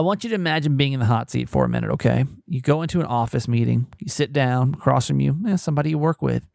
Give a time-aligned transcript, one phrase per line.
[0.00, 2.24] I want you to imagine being in the hot seat for a minute, okay?
[2.46, 5.98] You go into an office meeting, you sit down across from you, eh, somebody you
[5.98, 6.48] work with,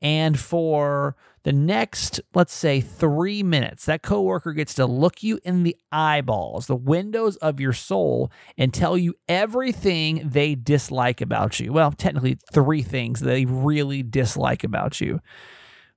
[0.00, 5.64] and for the next, let's say, three minutes, that coworker gets to look you in
[5.64, 11.72] the eyeballs, the windows of your soul, and tell you everything they dislike about you.
[11.72, 15.18] Well, technically, three things they really dislike about you.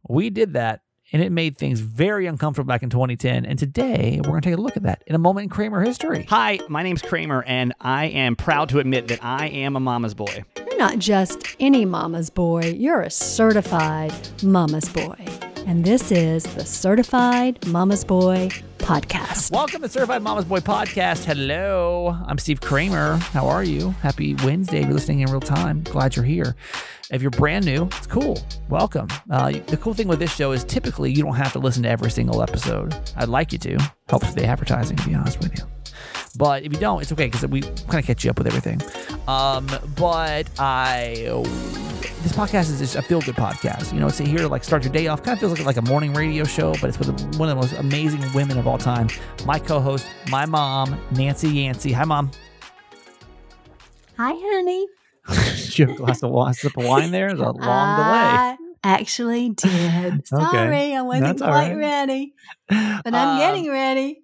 [0.09, 0.81] We did that
[1.11, 3.45] and it made things very uncomfortable back in 2010.
[3.45, 5.81] And today, we're going to take a look at that in a moment in Kramer
[5.81, 6.25] history.
[6.29, 10.13] Hi, my name's Kramer, and I am proud to admit that I am a mama's
[10.13, 10.43] boy.
[10.57, 15.15] You're not just any mama's boy, you're a certified mama's boy.
[15.67, 19.51] And this is the Certified Mama's Boy Podcast.
[19.51, 21.25] Welcome to Certified Mama's Boy Podcast.
[21.25, 23.17] Hello, I'm Steve Kramer.
[23.17, 23.89] How are you?
[24.01, 24.83] Happy Wednesday.
[24.83, 25.83] You're listening in real time.
[25.83, 26.55] Glad you're here.
[27.11, 28.41] If you're brand new, it's cool.
[28.69, 29.09] Welcome.
[29.29, 31.89] Uh, the cool thing with this show is typically you don't have to listen to
[31.89, 32.95] every single episode.
[33.17, 33.77] I'd like you to.
[34.07, 35.65] Helps with the advertising, to be honest with you.
[36.37, 38.81] But if you don't, it's okay because we kind of catch you up with everything.
[39.27, 41.25] Um, but I
[42.23, 43.93] this podcast is just a feel good podcast.
[43.93, 45.23] You know, it's here to like start your day off.
[45.23, 47.61] Kind of feels like, like a morning radio show, but it's with one of the
[47.61, 49.09] most amazing women of all time.
[49.45, 51.91] My co host, my mom, Nancy Yancey.
[51.91, 52.31] Hi, mom.
[54.17, 54.87] Hi, honey.
[55.27, 57.27] Did you have a glass of wine, sip of wine there?
[57.27, 60.27] There's a long I actually did.
[60.27, 61.77] Sorry, I wasn't That's quite right.
[61.77, 62.33] ready,
[62.69, 64.19] but I'm Um, getting ready.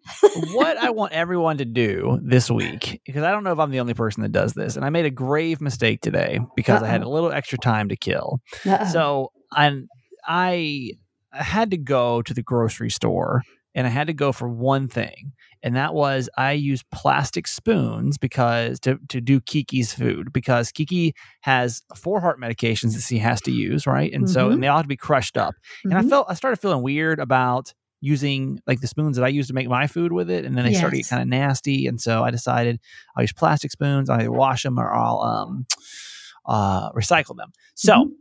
[0.53, 3.79] what I want everyone to do this week, because I don't know if I'm the
[3.79, 7.01] only person that does this, and I made a grave mistake today because I had
[7.03, 8.39] a little extra time to kill.
[8.65, 8.85] Uh-oh.
[8.91, 9.87] So and
[10.27, 10.91] I
[11.31, 13.41] had to go to the grocery store
[13.75, 15.33] and I had to go for one thing.
[15.63, 21.13] And that was I use plastic spoons because to, to do Kiki's food because Kiki
[21.41, 24.11] has four heart medications that she has to use, right?
[24.13, 24.53] And so Mhm.
[24.53, 25.55] and they all have to be crushed up.
[25.85, 26.09] And I Mhm.
[26.09, 29.69] felt I started feeling weird about using like the spoons that I use to make
[29.69, 31.07] my food with it, and then they started Yes.
[31.09, 31.87] getting kind of nasty.
[31.87, 32.81] And so I decided
[33.15, 34.09] I'll use plastic spoons.
[34.09, 35.65] I'll either wash them or I'll um,
[36.45, 37.53] uh, recycle them.
[37.75, 38.11] So Mhm.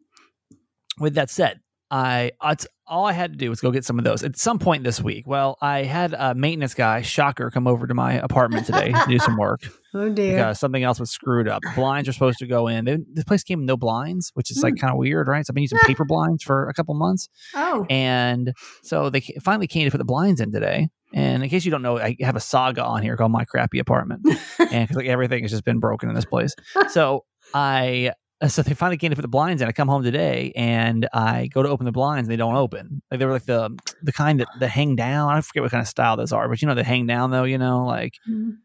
[1.00, 1.60] with that said,
[1.92, 4.58] I it's, all I had to do was go get some of those at some
[4.58, 5.26] point this week.
[5.26, 9.18] Well, I had a maintenance guy, shocker, come over to my apartment today to do
[9.18, 9.60] some work
[9.94, 10.32] oh dear.
[10.36, 11.62] because something else was screwed up.
[11.74, 12.86] Blinds are supposed to go in.
[12.86, 14.80] They, this place came with no blinds, which is like Hmm.
[14.80, 15.46] kind of weird, right?
[15.46, 18.52] So I've been using paper blinds for a couple months, oh, and
[18.82, 20.88] so they finally came to put the blinds in today.
[21.14, 23.78] And in case you don't know, I have a saga on here called "My Crappy
[23.78, 24.22] Apartment,"
[24.58, 26.54] and because like everything has just been broken in this place.
[26.88, 28.14] So I uh,
[28.48, 29.68] so they finally came to put the blinds in.
[29.68, 33.02] I come home today and I go to open the blinds and they don't open.
[33.10, 35.30] Like they were like the the kind that, that hang down.
[35.32, 37.44] I forget what kind of style those are, but you know they hang down though.
[37.44, 38.56] You know, like Mhm.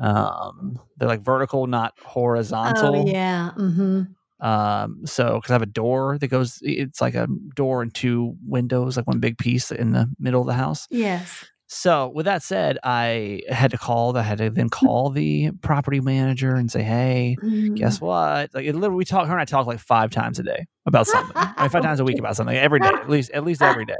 [0.00, 2.96] um they're like vertical, not horizontal.
[2.96, 3.50] oh yeah.
[3.56, 4.02] Mm-hmm.
[4.46, 8.34] Um, so because I have a door that goes, it's like a door and two
[8.44, 10.88] windows, like one big piece in the middle of the house.
[10.90, 11.44] Yes.
[11.74, 14.14] So with that said, I had to call.
[14.16, 17.76] I had to then call the property manager and say, "Hey, Mhm.
[17.76, 18.50] guess what?
[18.54, 19.26] Like it literally, we talk.
[19.26, 21.34] Her and I talk like five times a day about something.
[21.56, 23.86] I mean, five times a week about something every day, at least at least every
[23.86, 23.94] day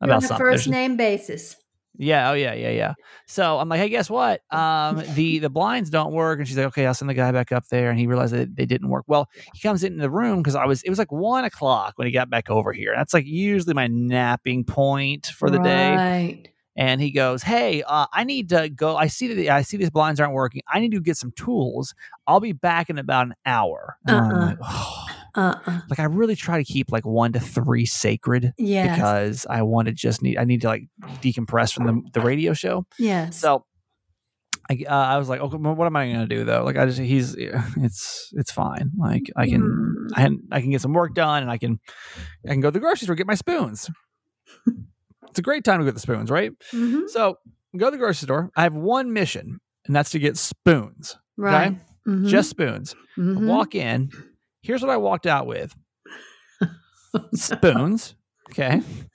[0.00, 0.44] about on a something.
[0.44, 1.56] first name basis.
[1.96, 2.94] yeah, oh yeah, yeah, yeah.
[3.28, 4.40] So I'm like, hey, guess what?
[4.52, 7.52] Um, the the blinds don't work, and she's like, okay, I'll send the guy back
[7.52, 9.04] up there, and he realized that they didn't work.
[9.06, 12.06] Well, he comes into the room because I was it was like one o'clock when
[12.08, 12.92] he got back over here.
[12.96, 15.96] That's like usually my napping point for the day.
[16.76, 18.96] And he goes, hey, uh, I need to go.
[18.96, 20.62] I see that I see these blinds aren't working.
[20.68, 21.94] I need to get some tools.
[22.26, 23.96] I'll be back in about an hour.
[24.08, 24.46] Uh-uh.
[24.46, 25.80] like, "Oh." Uh-uh.
[25.90, 28.52] like I really try to keep like one to three sacred
[28.96, 30.84] because I want to just need I need to like
[31.22, 32.86] decompress from the the radio show.
[33.00, 33.64] Yeah, So
[34.70, 36.64] I, uh, I was like, okay, what am I going to do though?
[36.64, 38.92] Like, I just he's it's it's fine.
[38.98, 40.10] Like, I can Mm.
[40.14, 41.80] I can I can get some work done, and I can
[42.46, 43.90] I can go to the grocery store get my spoons.
[45.34, 46.52] It's a great time to get the spoons, right?
[46.72, 47.08] Mhm.
[47.08, 47.38] So
[47.76, 48.50] go to the grocery store.
[48.56, 51.76] I have one mission, and that's to get spoons, Right.
[52.06, 52.28] Mhm.
[52.28, 52.94] just spoons.
[53.18, 53.46] I Mhm.
[53.46, 54.10] Walk in.
[54.62, 55.74] Here's what I walked out with:
[57.34, 58.14] spoons.
[58.50, 58.82] Okay,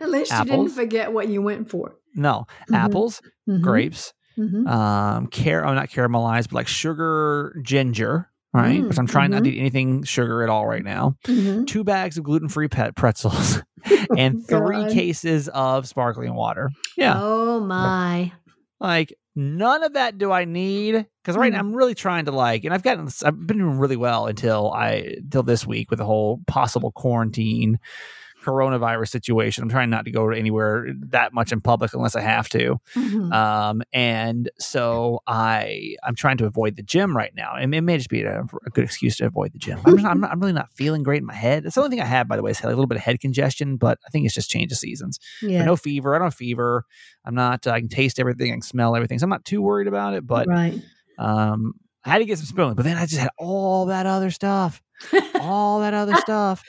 [0.00, 1.94] At least you didn't forget what you went for.
[2.14, 2.74] no Mhm.
[2.74, 3.62] apples, Mhm.
[3.62, 4.66] grapes, Mhm.
[4.68, 8.80] um, care, oh, not caramelized, but like sugar ginger, right?
[8.80, 9.44] Mm, Which I'm trying not mhm.
[9.44, 11.16] to eat anything sugar at all right now.
[11.24, 11.66] Mhm.
[11.66, 13.62] Two bags of gluten free pet pretzels
[14.16, 14.92] and three God.
[14.92, 16.70] cases of sparkling water.
[16.96, 17.14] Yeah.
[17.16, 18.32] Oh my.
[18.80, 21.60] Like none of that do I need because right now Mm.
[21.60, 25.16] I'm really trying to like, and I've gotten, I've been doing really well until I,
[25.18, 27.78] until this week with the whole possible quarantine
[28.46, 29.62] coronavirus situation.
[29.62, 32.80] I'm trying not to go anywhere that much in public unless I have to.
[32.94, 33.32] Mhm.
[33.32, 37.96] Um, and so I I'm trying to avoid the gym right now, and it may
[37.96, 39.80] just be a, a good excuse to avoid the gym.
[39.84, 41.66] I'm, just, I'm, not, I'm really not feeling great in my head.
[41.66, 43.20] It's the only thing I have, by the way, is a little bit of head
[43.20, 45.18] congestion, but I think it's just change of seasons.
[45.40, 45.64] But yeah.
[45.64, 46.14] no fever.
[46.14, 46.84] I don't have fever.
[47.24, 47.66] I'm not.
[47.66, 48.50] I can taste everything.
[48.50, 49.18] I can smell everything.
[49.18, 50.26] So I'm not too worried about it.
[50.26, 50.80] But right.
[51.18, 52.76] um, I had to get some spoons.
[52.76, 54.80] But then I just had all that other stuff,
[55.40, 56.62] all that other stuff.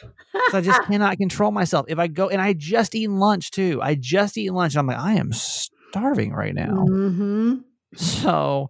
[0.52, 1.86] So I just cannot control myself.
[1.90, 3.80] If I go and I just eaten lunch too.
[3.82, 4.76] I just eaten lunch.
[4.76, 6.86] I'm like, I am starving right now.
[6.86, 7.56] hmm
[7.96, 8.70] So,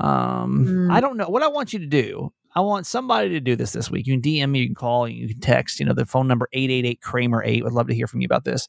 [0.00, 0.92] um, Mm.
[0.92, 2.32] I don't know what I want you to do.
[2.54, 4.06] I want somebody to do this this week.
[4.06, 5.78] You can DM me, you can call, you can text.
[5.80, 7.62] You know the phone number eight eight eight Kramer eight.
[7.64, 8.68] Would love to hear from you about this.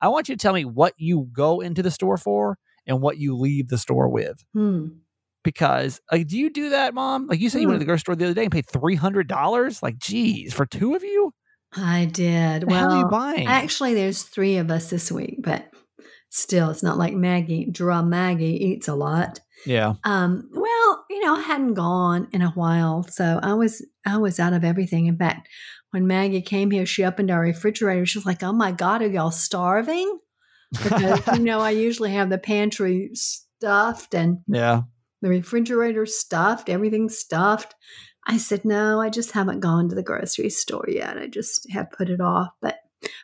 [0.00, 3.18] I want you to tell me what you go into the store for and what
[3.18, 4.44] you leave the store with.
[4.52, 4.88] Hmm.
[5.44, 7.26] Because like, do you do that, Mom?
[7.26, 8.94] Like you said, you went to the grocery store the other day and paid three
[8.94, 9.82] hundred dollars.
[9.82, 11.32] Like, geez, for two of you,
[11.74, 12.64] I did.
[12.64, 13.48] what the are you Well, buying?
[13.48, 15.68] actually, there's three of us this week, but
[16.30, 17.68] still, it's not like Maggie.
[17.70, 19.40] Drum Maggie eats a lot.
[19.66, 24.18] yeah, Um, well, you know, I hadn't gone in a while, so I was I
[24.18, 25.06] was out of everything.
[25.06, 25.48] In fact,
[25.90, 28.06] when Maggie came here, she opened our refrigerator.
[28.06, 30.18] She was like, "Oh my God, are y'all starving?"
[30.82, 34.82] Because you know, I usually have the pantry stuffed and yeah.
[35.22, 37.74] The refrigerator stuffed, everything's stuffed.
[38.26, 41.16] I said, no, I just haven't gone to the grocery store yet.
[41.16, 42.50] I just have put it off.
[42.60, 42.78] But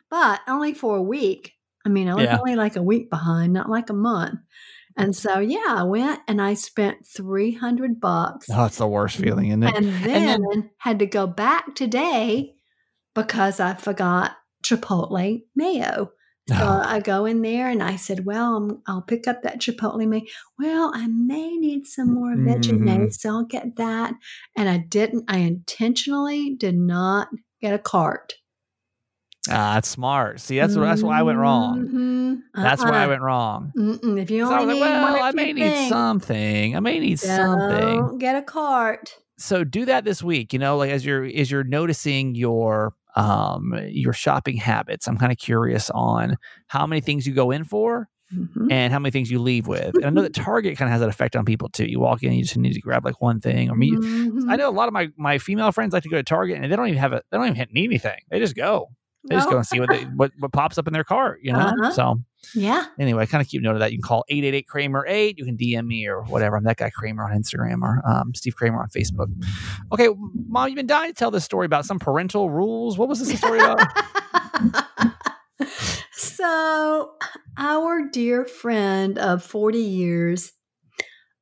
[0.09, 1.53] but only for a week.
[1.85, 2.37] I mean, I was Yeah.
[2.39, 4.39] only like a week behind, not like a month.
[4.97, 9.15] And so yeah, I went and I spent three hundred bucks Oh, it's the worst
[9.15, 9.75] feeling, isn't it?
[9.75, 12.55] and then, then- had to go back today
[13.15, 14.31] because I forgot
[14.63, 16.11] Chipotle mayo.
[16.49, 16.81] So Oh.
[16.85, 20.23] I go in there and I said, "Well, I'm, I'll pick up that Chipotle mayo.
[20.57, 22.79] Well, I may need some more veggie Mhm.
[22.79, 24.13] mayo, so I'll get that."
[24.57, 25.25] And I didn't.
[25.27, 27.29] I intentionally did not
[27.61, 28.33] get a cart.
[29.49, 30.41] Ah, that's smart.
[30.41, 31.87] See, that's that's why I went wrong.
[31.87, 32.39] Mhm.
[32.53, 33.09] That's why I Uh-uh.
[33.09, 33.71] went wrong.
[33.77, 34.21] Mm-mm.
[34.21, 36.75] If you only like, need well, I may need things, something.
[36.75, 37.69] I may need something.
[37.97, 39.15] don't get a cart.
[39.37, 40.51] So do that this week.
[40.51, 45.07] You know, like as you're as you're noticing your um your shopping habits.
[45.07, 46.37] I'm kind of curious on
[46.67, 48.71] how many things you go in for Mhm.
[48.71, 49.95] and how many things you leave with.
[49.95, 51.85] And I know that Target kind of has that effect on people too.
[51.85, 53.69] You walk in, you just need to grab like one thing.
[53.71, 54.45] Or me, Mhm.
[54.49, 56.71] I know a lot of my my female friends like to go to Target and
[56.71, 58.19] they don't even have a they don't even need anything.
[58.29, 58.89] They just go.
[59.29, 61.39] They just go and see what they what, what pops up in their cart.
[61.43, 61.59] You know.
[61.59, 61.91] Uh-huh.
[61.91, 62.15] So
[62.55, 62.85] Yeah.
[62.99, 63.91] anyway, kind of keep note of that.
[63.91, 65.37] You can call 888 Kramer 8.
[65.37, 66.57] You can DM me or whatever.
[66.57, 69.27] I'm that guy Kramer on Instagram or um, Steve Kramer on Facebook.
[69.91, 70.09] Okay,
[70.47, 72.97] mom, you've been dying to tell this story about some parental rules.
[72.97, 73.79] What was this story about?
[76.11, 77.11] so,
[77.57, 80.51] our dear friend of 40 years,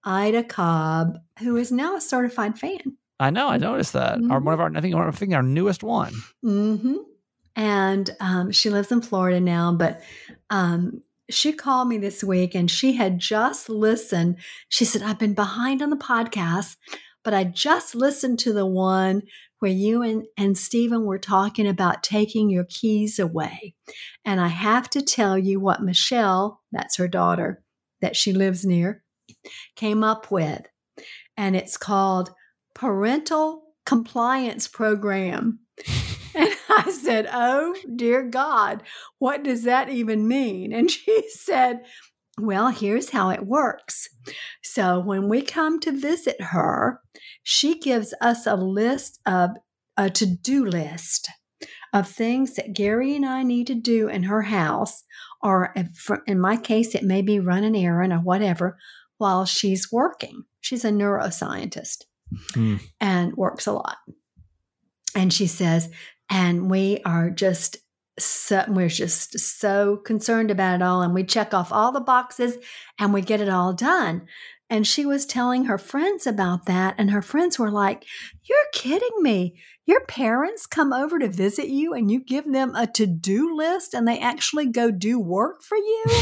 [0.04, 2.98] Ida Cobb, who is now a certified fan.
[3.20, 4.20] I know, I noticed that.
[4.30, 6.14] Our one of our, I think, I think our newest one.
[6.44, 6.96] hmm
[7.58, 10.02] And um, she lives in Florida now, but
[10.52, 14.38] um, she called me this week and she had just listened.
[14.70, 16.78] She said, I've been behind on the podcast,
[17.24, 19.24] but I just listened to the one
[19.60, 23.74] where you and, and Stephen were talking about taking your keys away.
[24.24, 27.64] And I have to tell you what Michelle, that's her daughter
[28.02, 29.04] that she lives near,
[29.76, 30.62] came up with.
[31.36, 32.30] And it's called
[32.76, 35.60] Parental Compliance Program.
[36.86, 38.84] I said, Oh, dear God,
[39.20, 40.72] what does that even mean?
[40.74, 41.82] And she said,
[42.40, 44.10] Well, here's how it works.
[44.64, 47.02] So when we come to visit her,
[47.44, 49.52] she gives us a list of
[49.98, 51.30] a to do list
[51.94, 55.04] of things that Gary and I need to do in her house,
[55.42, 55.74] or
[56.28, 58.78] in my case, it may be run an errand or whatever
[59.18, 60.44] while she's working.
[60.62, 62.04] She's a neuroscientist
[62.54, 62.76] Hmm.
[63.00, 63.98] and works a lot.
[65.16, 65.90] And she says,
[66.30, 67.78] and we are just
[68.20, 72.58] so we're just so concerned about it all and we check off all the boxes
[73.00, 74.28] and we get it all done.
[74.70, 78.06] And she was telling her friends about that and her friends were like
[78.44, 79.62] you're kidding me.
[79.86, 84.06] Your parents come over to visit you and you give them a to-do list and
[84.08, 86.06] they actually go do work for you?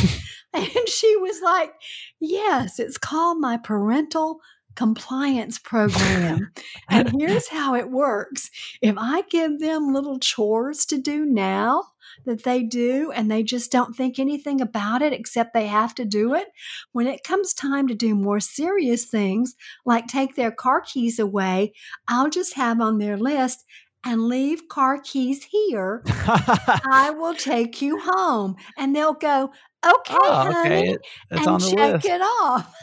[0.53, 1.73] And she was like
[2.21, 4.39] yes it's called my parental
[4.75, 6.51] compliance program
[6.89, 8.49] and here's how it works
[8.81, 11.83] if I give them little chores to do now
[12.25, 16.05] that they do and they just don't think anything about it except they have to
[16.05, 16.47] do it,
[16.91, 19.55] when it comes time to do more serious things
[19.85, 21.73] like take their car keys away,
[22.07, 23.65] I'll just have on their list
[24.05, 26.03] and leave car keys here.
[26.05, 28.55] I will take you home.
[28.77, 29.51] And they'll go,
[29.85, 30.89] okay, oh, okay.
[30.89, 31.01] It-
[31.31, 32.05] It's and on the check list.
[32.05, 32.75] it off.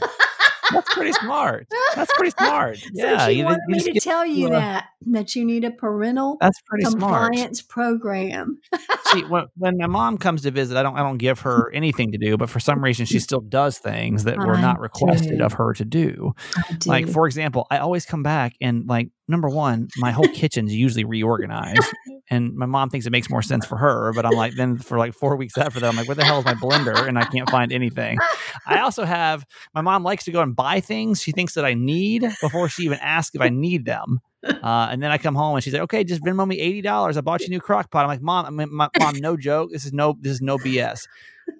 [0.72, 1.66] That's pretty smart.
[1.96, 2.78] That's pretty smart.
[2.94, 3.18] Yeah.
[3.18, 5.70] so she you wanted you me to tell you uh, that, that you need a
[5.70, 7.00] parental That's pretty smart.
[7.32, 8.58] compliance program.
[9.12, 11.76] see, when, when my mom comes to visit, I don't I don't give her mm-hmm.
[11.76, 15.38] anything to do, but for some reason she still does things that were not requested
[15.38, 15.44] do.
[15.44, 16.34] of her to do.
[16.78, 16.90] Do.
[16.90, 21.04] Like for example, I always come back and like number one, my whole kitchen's usually
[21.04, 21.82] reorganized,
[22.30, 24.12] and my mom thinks it makes more sense for her.
[24.14, 26.38] But I'm like, then for like four weeks after that, I'm like, where the hell
[26.38, 27.06] is my blender?
[27.06, 28.18] And I can't find anything.
[28.66, 31.74] I also have my mom likes to go and buy things she thinks that I
[31.74, 34.20] need before she even asks if I need them.
[34.44, 37.16] Uh, and then I come home and she's like, "Okay, just Venmo me eighty dollars.
[37.16, 39.36] I bought you a new crock pot." I'm like, "Mom, I mean, my, mom, no
[39.36, 39.70] joke.
[39.72, 41.06] This is no, this is no BS.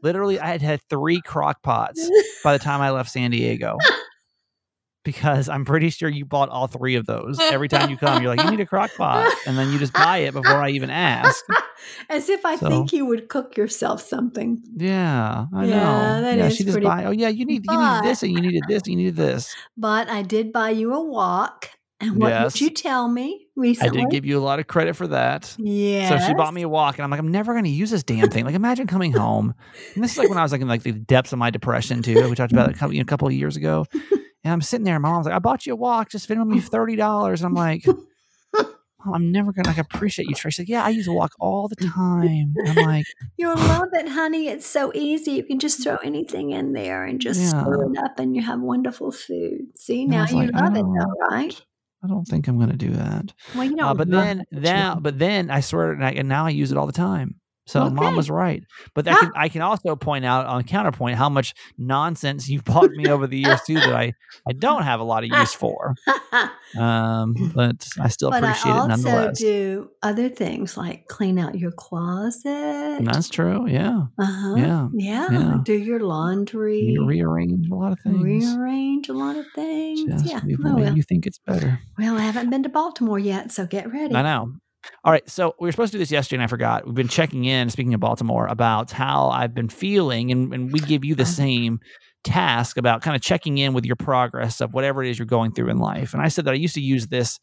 [0.03, 2.09] Literally, I had had three crock pots
[2.43, 3.77] by the time I left San Diego."
[5.05, 7.37] Because I'm pretty sure you bought all three of those.
[7.41, 9.35] Every time you come, you're like, you need a crock pot.
[9.49, 11.45] And then you just buy it before I even ask.
[12.09, 14.62] As if I So- think you would cook yourself something.
[14.77, 16.23] Yeah, I Yeah, know.
[16.23, 17.05] that yeah, is she just pretty- buy.
[17.07, 19.53] Oh yeah, you need you need this and you needed this and you needed this.
[19.77, 21.69] But I did buy you a wok.
[22.03, 22.55] And what Yes.
[22.55, 24.01] did you tell me recently?
[24.01, 25.55] I did give you a lot of credit for that.
[25.57, 26.09] Yeah.
[26.09, 28.03] So she bought me a wok, and I'm like, I'm never going to use this
[28.03, 28.45] damn thing.
[28.45, 29.55] Like, imagine coming home,
[29.95, 32.03] and this is like when I was like in like the depths of my depression
[32.03, 32.29] too.
[32.29, 34.97] We talked about it a couple, a couple of years ago, and I'm sitting there.
[34.97, 37.47] And my mom's like, I bought you a wok, just Venmo me thirty dollars, and
[37.47, 37.87] I'm like,
[39.15, 40.35] I'm never gonna like appreciate you.
[40.35, 42.55] Tracy, like, yeah, I use a wok all the time.
[42.57, 43.07] And I'm like,
[43.37, 44.49] You'll love it, honey.
[44.49, 45.33] It's so easy.
[45.33, 48.61] You can just throw anything in there and just stir it up, and you have
[48.61, 49.77] wonderful food.
[49.77, 50.95] See, now you like, love it, oh.
[50.99, 51.63] though, right?
[52.05, 53.33] I don't think I'm gonna do that.
[53.55, 53.77] Well, you.
[53.79, 56.47] Uh, but then it, but you now, but then I swear, and, I, and now
[56.47, 57.37] I use it all the time.
[57.66, 58.62] So mom was right.
[58.95, 59.19] But I Ah.
[59.21, 63.26] can, I can also point out on counterpoint how much nonsense you've bought me over
[63.28, 64.12] the years too that I,
[64.49, 65.95] I don't have a lot of use for.
[66.75, 69.38] Um, but I still but I appreciate it also nonetheless.
[69.38, 73.00] do other things like clean out your closet.
[73.04, 73.69] That's true.
[73.69, 74.04] Yeah.
[74.19, 74.54] uh-huh.
[74.57, 74.88] Yeah.
[74.95, 75.28] yeah.
[75.31, 75.57] Yeah.
[75.62, 76.81] Do your laundry.
[76.81, 78.23] You rearrange a lot of things.
[78.23, 80.02] rearrange a lot of things.
[80.11, 80.40] Just yeah.
[80.64, 80.97] Oh, well.
[80.97, 81.78] you think it's better.
[81.99, 84.14] well, I haven't been to Baltimore yet, so get ready.
[84.14, 84.54] I know.
[85.05, 85.29] All right.
[85.29, 86.87] So we were supposed to do this yesterday and I forgot.
[86.87, 90.31] We've been checking in, speaking of Baltimore, about how I've been feeling.
[90.31, 91.33] And, and we give you the Uh-huh.
[91.33, 91.81] same
[92.25, 95.53] task about kind of checking in with your progress of whatever it is you're going
[95.53, 96.15] through in life.
[96.15, 97.41] And I said that I used to use this.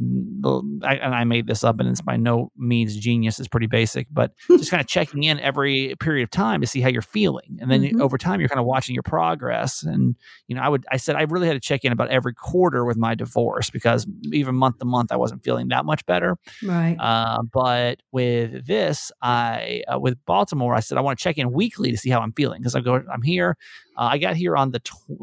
[0.00, 3.38] Mm, I, and I made this up, and it's by no means genius.
[3.38, 6.80] It's pretty basic, but just kind of checking in every period of time to see
[6.80, 8.00] how you're feeling, and then Mhm.
[8.00, 9.82] over time you're kind of watching your progress.
[9.82, 10.16] And
[10.48, 12.84] you know, I would, I said I really had to check in about every quarter
[12.84, 16.36] with my divorce because even month to month I wasn't feeling that much better.
[16.62, 16.96] Right.
[16.98, 21.52] Uh, but with this, I uh, with Baltimore, I said I want to check in
[21.52, 23.56] weekly to see how I'm feeling because I go, I'm here.
[23.96, 25.20] Uh, I got here on the tw-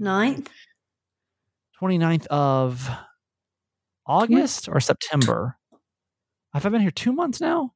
[0.00, 0.48] Ninth.
[1.80, 2.90] 29th of
[4.06, 5.56] August or September.
[6.52, 7.72] Have I been here two months now?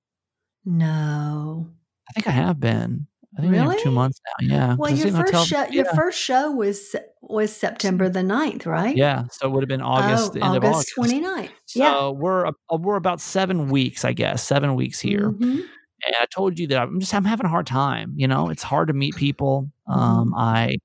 [0.65, 1.69] No.
[2.09, 3.07] I think I have been.
[3.37, 4.47] I think I've been here for two months now.
[4.57, 4.77] Yeah.
[4.79, 5.95] Well, your first hotel- show, your yeah.
[5.95, 8.97] first show was was September the 9th, right?
[8.97, 10.93] Yeah, so it would have been August, oh, the end of August.
[10.97, 11.51] 29th.
[11.67, 12.09] So yeah.
[12.11, 15.31] we're we're about seven weeks, I guess, seven weeks here.
[15.33, 15.65] Mhm.
[16.07, 18.15] and I told you that I'm just I'm having a hard time.
[18.17, 19.71] You know, it's hard to meet people.
[19.89, 20.01] Mm-hmm.
[20.01, 20.77] Um, I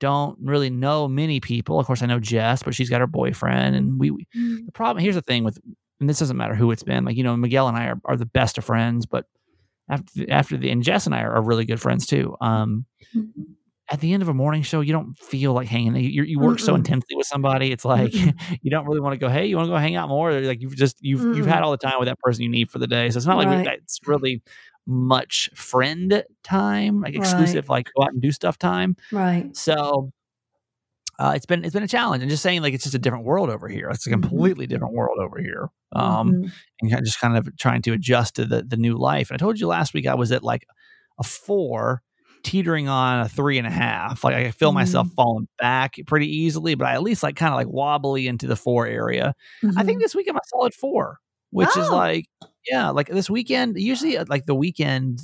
[0.00, 1.78] don't really know many people.
[1.78, 4.10] Of course, I know Jess, but she's got her boyfriend, and we.
[4.10, 4.66] we- Mm.
[4.66, 5.58] The problem here's the thing with,
[6.00, 7.04] and this doesn't matter who it's been.
[7.04, 9.26] Like you know, Miguel and I are, are the best of friends, but
[9.88, 12.36] after the, after the and Jess and I are, are really good friends too.
[12.40, 13.30] Um, Mhm.
[13.90, 15.94] at the end of a morning show, you don't feel like hanging.
[15.96, 16.78] You, you work so Mm-mm.
[16.78, 17.70] intensely with somebody.
[17.70, 18.58] It's like Mm-mm.
[18.62, 19.28] you don't really want to go.
[19.28, 20.30] Hey, you want to go hang out more?
[20.32, 22.70] Or like you've just you've you've had all the time with that person you need
[22.70, 23.10] for the day.
[23.10, 24.42] So it's not like we, it's really
[24.86, 28.96] much friend time, like exclusive, like go out and do stuff time.
[29.10, 29.54] Right.
[29.56, 30.12] So
[31.18, 33.24] uh, it's been it's been a challenge, and just saying like it's just a different
[33.24, 33.88] world over here.
[33.90, 34.12] It's a Mhm.
[34.12, 35.68] completely different world over here.
[35.92, 36.52] Um, Mhm.
[36.80, 39.30] and kind of just kind of trying to adjust to the the new life.
[39.30, 40.66] And I told you last week I was at like
[41.20, 42.02] a four,
[42.42, 44.24] teetering on a three and a half.
[44.24, 45.14] Like I feel myself Mm.
[45.14, 48.56] falling back pretty easily, but I at least like kind of like wobbly into the
[48.56, 49.34] four area.
[49.76, 50.00] I think Mhm.
[50.00, 51.20] this week I'm a solid four,
[51.54, 51.96] which is Oh.
[51.96, 52.26] like
[52.70, 53.76] yeah, like this weekend.
[53.78, 55.20] Usually, uh, like the weekend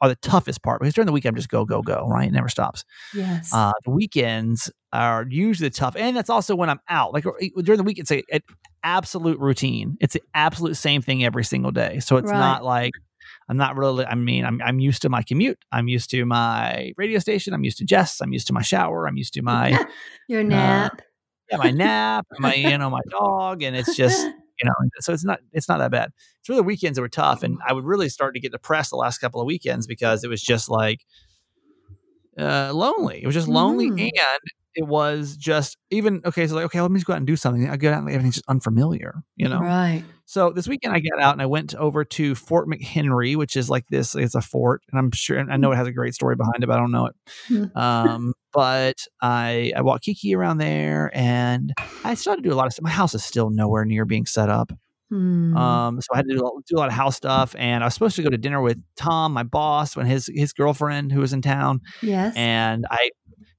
[0.00, 2.32] are the toughest part because during the weekend I'm just go go go right, it
[2.32, 2.84] never stops.
[3.14, 3.52] yes.
[3.54, 7.12] Uh, the weekends are usually tough, and that's also when I'm out.
[7.12, 7.30] Like uh,
[7.62, 8.40] during the week, it's a, an
[8.82, 9.96] absolute routine.
[10.00, 12.00] It's the absolute same thing every single day.
[12.00, 12.38] So it's Right.
[12.38, 12.92] not like
[13.48, 14.04] I'm not really.
[14.04, 15.58] I mean, I'm I'm used to my commute.
[15.70, 17.54] I'm used to my radio station.
[17.54, 18.20] I'm used to Jess.
[18.20, 19.06] I'm used to my shower.
[19.06, 19.78] I'm used to my
[20.28, 21.00] Your nap.
[21.48, 24.26] yeah, my nap, my you know my dog, and it's just
[24.62, 24.74] you know.
[25.00, 26.12] So it's not it's not that bad.
[26.40, 28.90] It's really the weekends that were tough, and I would really start to get depressed
[28.90, 31.04] the last couple of weekends because it was just like
[32.38, 33.22] uh, lonely.
[33.22, 34.00] It was just lonely, Mhm.
[34.00, 34.40] and
[34.74, 36.46] it was just even okay.
[36.46, 37.68] So like okay, let me just go out and do something.
[37.68, 39.60] I get out and everything's just unfamiliar, you know.
[39.60, 40.04] Right.
[40.24, 43.68] So this weekend I got out and I went over to Fort McHenry, which is
[43.68, 44.14] like this.
[44.14, 46.66] It's a fort, and I'm sure I know it has a great story behind it,
[46.66, 47.14] but I don't know it.
[47.48, 47.78] Hmm.
[47.78, 51.74] Um, but I I walked Kiki around there, and
[52.04, 52.84] I started to do a lot of stuff.
[52.84, 54.72] My house is still nowhere near being set up.
[55.10, 55.54] Hmm.
[55.54, 57.92] Um, so I had to do, do a lot of house stuff, and I was
[57.92, 61.34] supposed to go to dinner with Tom, my boss, when his his girlfriend who was
[61.34, 62.34] in town, yes.
[62.36, 63.10] and I.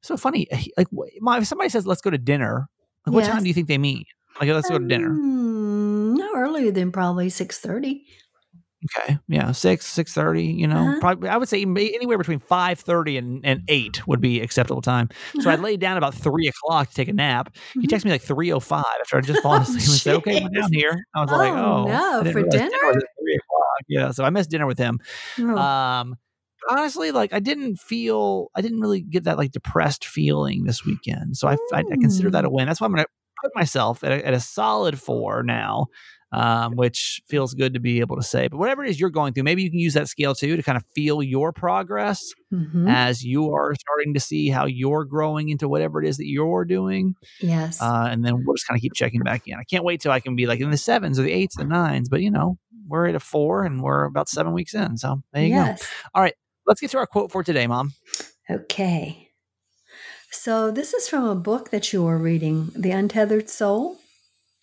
[0.03, 0.87] So funny, like
[1.21, 2.67] my, if somebody says let's go to dinner,
[3.05, 3.33] like what Yes.
[3.33, 4.03] time do you think they mean?
[4.39, 5.09] Like let's go to dinner.
[5.09, 8.05] Hmm, no earlier than probably six thirty.
[8.99, 10.43] Okay, yeah, six six thirty.
[10.43, 10.99] You know, Uh-huh.
[10.99, 15.07] probably I would say anywhere between five thirty and, and eight would be acceptable time.
[15.39, 15.63] So I Uh-huh.
[15.63, 17.55] laid down about three o'clock to take a nap.
[17.79, 17.91] He Mhm.
[17.91, 20.33] texted me like three o five after I just fallen Oh, asleep and said, "Okay,
[20.35, 22.67] we're down here." I was like, Oh, "Oh no, I for dinner?
[22.67, 23.79] o'clock.
[23.87, 24.99] Yeah, so I missed dinner with him.
[25.39, 26.17] Oh, Um,
[26.69, 31.37] honestly, like I didn't feel, I didn't really get that like depressed feeling this weekend.
[31.37, 32.67] So I, I, I consider that a win.
[32.67, 33.09] That's why I'm going to
[33.43, 35.87] put myself at a, at a solid four now,
[36.31, 38.47] um, which feels good to be able to say.
[38.47, 40.63] But whatever it is you're going through, maybe you can use that scale too to
[40.63, 42.89] kind of feel your progress mhm.
[42.89, 46.65] as you are starting to see how you're growing into whatever it is that you're
[46.65, 47.15] doing.
[47.39, 47.81] yes.
[47.81, 49.55] Uh, and then we'll just kind of keep checking back in.
[49.55, 51.65] I can't wait till I can be like in the sevens or the eights, the
[51.65, 52.09] nines.
[52.09, 54.97] But you know, we're at a four and we're about seven weeks in.
[54.97, 55.65] So there you go.
[55.65, 55.87] yes.
[56.65, 57.93] Let's get to our quote for today, Mom.
[58.49, 59.29] Okay.
[60.31, 63.97] So this is from a book that you are reading, The Untethered Soul.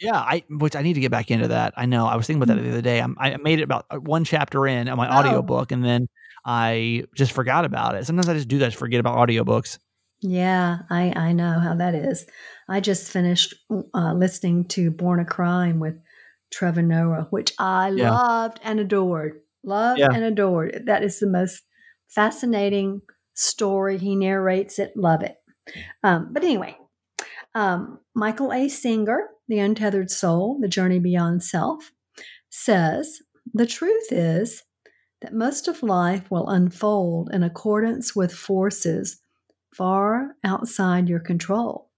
[0.01, 1.75] Yeah, I which I need to get back into that.
[1.77, 2.07] I know.
[2.07, 3.01] I was thinking about that the other day.
[3.01, 5.19] I'm, I made it about uh, one chapter in on my Oh.
[5.19, 6.09] audiobook and then
[6.45, 8.07] I just forgot about it.
[8.07, 9.79] Sometimes I just do that, just forget about audiobooks.
[10.23, 12.27] Yeah, I, I know how that is.
[12.69, 13.55] I just finished
[13.95, 15.97] uh, listening to Born a Crime with
[16.51, 18.11] Trevor Noah, which I Yeah.
[18.11, 19.41] loved and adored.
[19.63, 20.09] Loved Yeah.
[20.13, 20.83] and adored.
[20.87, 21.63] That is the most
[22.11, 23.03] fascinating
[23.35, 23.99] story.
[23.99, 24.93] He narrates it.
[24.97, 25.37] Love it.
[26.03, 26.77] Um, but anyway,
[27.55, 28.69] um, Michael A.
[28.69, 31.93] Singer, The Untethered Soul, The Journey Beyond Self,
[32.51, 33.21] says
[33.53, 34.63] the truth is
[35.23, 39.21] that most of life will unfold in accordance with forces
[39.75, 41.91] far outside your control,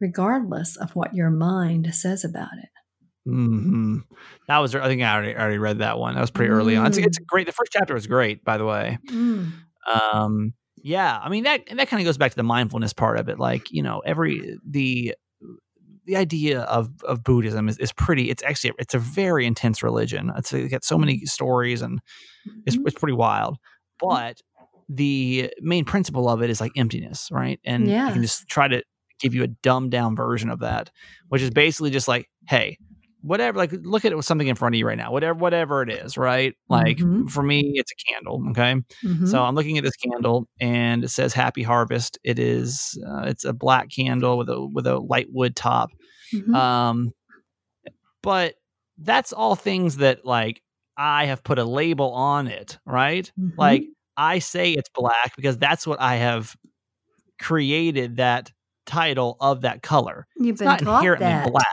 [0.00, 2.68] regardless of what your mind says about it.
[3.28, 3.98] Hmm
[4.48, 6.14] That was, I think I already, already read that one.
[6.14, 6.86] That was pretty early on.
[6.86, 7.04] It's, Mm.
[7.06, 7.46] it's great.
[7.46, 8.98] The first chapter was great, by the way.
[9.92, 13.28] Um, yeah, I mean that that kind of goes back to the mindfulness part of
[13.28, 13.38] it.
[13.38, 15.14] Like you know, every the
[16.06, 18.30] the idea of of Buddhism is, is pretty.
[18.30, 20.32] It's actually it's a very intense religion.
[20.36, 22.00] It's it's got so many stories and
[22.66, 22.86] it's Mhm.
[22.86, 23.58] it's pretty wild.
[24.00, 24.40] But
[24.88, 27.60] the main principle of it is like emptiness, right?
[27.64, 28.82] And I can just try to
[29.20, 30.90] give you a dumbed down version of that,
[31.28, 32.78] which is basically just like, hey,
[33.22, 33.58] whatever.
[33.58, 35.10] Like, look at it with something in front of you right now.
[35.12, 36.54] Whatever, whatever it is, right?
[36.68, 37.28] Like Mhm.
[37.30, 38.42] for me, it's a candle.
[38.50, 38.74] Okay.
[39.04, 39.28] Mhm.
[39.28, 43.44] So I'm looking at this candle, and it says "Happy Harvest." It is uh, it's
[43.44, 45.90] a black candle with a with a light wood top.
[46.32, 46.54] Mhm.
[46.54, 47.12] Um,
[48.22, 48.54] but
[48.98, 50.62] that's all things that like
[50.96, 53.30] I have put a label on it, right?
[53.38, 53.52] Mhm.
[53.56, 53.84] Like
[54.16, 56.56] I say it's black because that's what I have
[57.40, 58.50] created that
[58.86, 60.26] title of that color.
[60.36, 61.50] you've It's been not inherently that.
[61.52, 61.66] black.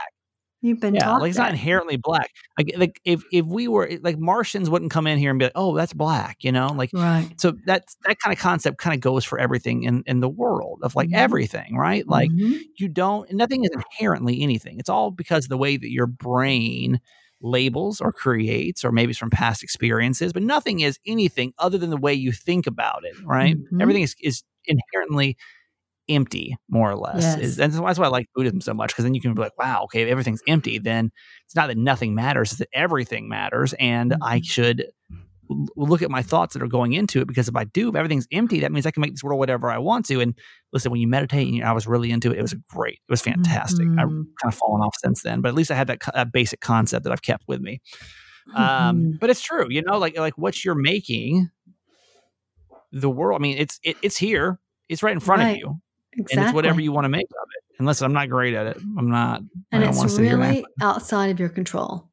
[0.66, 2.30] You've been Yeah, taught like it's not inherently black.
[2.58, 5.52] Like, like if if we were like Martians wouldn't come in here and be like,
[5.54, 7.30] oh, that's black, you know, like right.
[7.36, 10.80] so that's that kind of concept kind of goes for everything in in the world
[10.82, 11.14] of like Mhm.
[11.14, 12.60] everything right like Mhm.
[12.78, 17.00] you don't nothing is inherently anything it's all because of the way that your brain
[17.40, 21.90] labels or creates or maybe it's from past experiences but nothing is anything other than
[21.90, 23.80] the way you think about it right Mhm.
[23.80, 25.36] everything is is inherently
[26.08, 27.38] empty more or less Yes.
[27.40, 29.58] is, and that's why I like Buddhism so much because then you can be like
[29.58, 31.10] wow okay if everything's empty then
[31.44, 34.44] it's not that nothing matters it's that everything matters and I Mhm.
[34.44, 34.86] should
[35.50, 37.94] l- look at my thoughts that are going into it because if I do, if
[37.94, 40.20] everything's empty, that means I can make this world whatever I want to.
[40.20, 40.34] And
[40.72, 42.38] listen, when you meditate, and I was really into it.
[42.38, 42.94] It was great.
[43.08, 43.86] It was fantastic.
[43.96, 44.26] I've Mhm.
[44.42, 46.60] kind of fallen off since then, but at least I had that, co- that basic
[46.60, 47.80] concept that I've kept with me.
[48.56, 49.20] Um, Mhm.
[49.20, 51.48] but it's true, you know, like like what you're making,
[52.92, 53.40] the world.
[53.40, 54.58] I mean, it's it, it's here.
[54.88, 55.50] It's right in front Right.
[55.52, 55.80] of you,
[56.16, 56.36] exactly.
[56.38, 57.64] and it's whatever you want to make of it.
[57.78, 58.76] And listen, I'm not great at it.
[58.98, 59.42] I'm not.
[59.72, 62.10] I and it's to sit here and act- really outside of your control.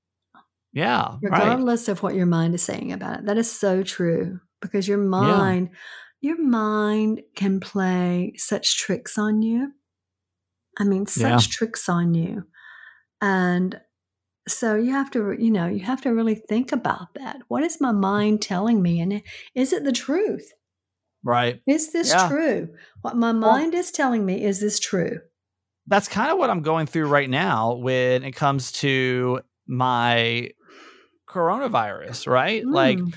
[0.73, 1.19] yeah, right.
[1.21, 3.25] regardless of what your mind is saying about it.
[3.25, 5.69] That is so true because your mind,
[6.21, 9.71] your mind can play such tricks on you.
[10.79, 11.51] I mean, such Yeah.
[11.51, 12.43] tricks on you.
[13.21, 13.79] And
[14.47, 17.37] so you have to, you know, you have to really think about that.
[17.47, 18.99] What is my mind telling me?
[18.99, 19.21] And
[19.55, 20.51] is it the truth?
[21.23, 21.61] Right.
[21.65, 22.27] Is this Yeah.
[22.29, 22.69] true?
[23.01, 25.19] What my mind is telling me, is this true?
[25.87, 30.49] that's kind of what I'm going through right now when it comes to my
[31.29, 32.65] coronavirus, right?
[32.65, 33.13] Like Mm.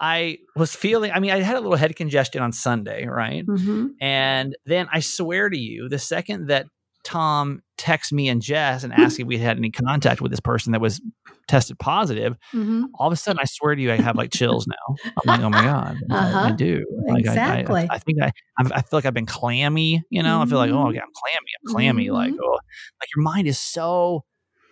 [0.00, 3.44] I was feeling I mean I had a little head congestion on Sunday, right?
[3.46, 3.90] Mhm.
[4.00, 6.66] And then I swear to you, the second that
[7.04, 10.72] Tom texted me and Jess and asked if we had any contact with this person
[10.72, 11.00] that was
[11.48, 12.84] tested positive, Mhm.
[12.94, 14.94] all of a sudden I swear to you, I have like chills now.
[15.04, 16.50] I'm like, oh my god, I- I, Uh-huh.
[16.52, 16.84] do.
[17.08, 17.80] Like, I- I- Exactly.
[17.90, 18.26] I, I think I,
[18.58, 20.02] I, I feel like I've been clammy.
[20.10, 20.88] You know, I feel like, oh, Mhm.
[20.90, 21.50] okay, I'm clammy.
[21.66, 22.10] I'm clammy.
[22.10, 22.38] Like, Mhm.
[22.42, 22.52] oh,
[23.00, 24.24] like your mind is so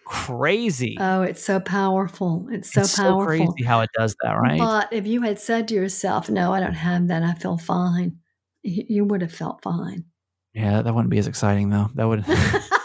[0.07, 0.96] crazy.
[1.01, 2.46] Oh, it's so powerful.
[2.51, 3.53] It's so it's so powerful.
[3.53, 4.59] crazy how it does that, right?
[4.59, 7.23] But if you had said to yourself, "No, I don't have that.
[7.23, 8.16] I feel fine,"
[8.62, 10.05] you would have felt fine.
[10.53, 11.90] yeah, that wouldn't be as exciting though.
[11.94, 12.25] That would.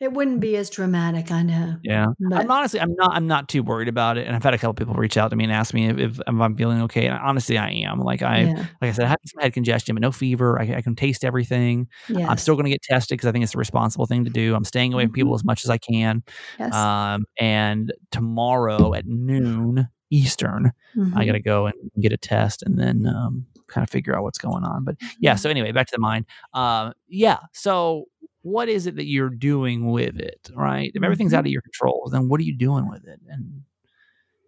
[0.00, 1.32] it wouldn't be as dramatic.
[1.32, 1.76] I know.
[1.82, 4.26] Yeah, But I'm honestly, I'm not, I'm not too worried about it.
[4.26, 6.20] And I've had a couple people reach out to me and ask me if, if,
[6.26, 7.06] I'm feeling okay.
[7.06, 7.98] And honestly, I am.
[8.00, 8.56] Like I, yeah.
[8.80, 10.60] like I said, I have some head congestion, but no fever.
[10.60, 11.88] I, I can taste everything.
[12.08, 12.28] Yes.
[12.28, 14.54] I'm still going to get tested because I think it's the responsible thing to do.
[14.54, 16.22] I'm staying away from people as much as I can.
[16.60, 16.72] yes.
[16.72, 21.26] Um, and tomorrow at noon Eastern, I Mhm.
[21.26, 24.38] got to go and get a test and then um, kind of figure out what's
[24.38, 24.84] going on.
[24.84, 26.24] But yeah, so anyway, back to the mind.
[26.54, 28.06] Um, yeah, so
[28.42, 30.90] what is it that you're doing with it, right?
[30.94, 31.38] If everything's mm-hmm.
[31.38, 33.20] out of your control, then what are you doing with it?
[33.28, 33.62] And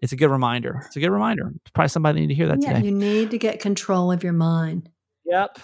[0.03, 0.83] it's a good reminder.
[0.87, 1.53] It's a good reminder.
[1.75, 2.87] Probably somebody need to hear that yeah, today.
[2.87, 4.89] you need to get control of your mind.
[5.27, 5.59] Yep.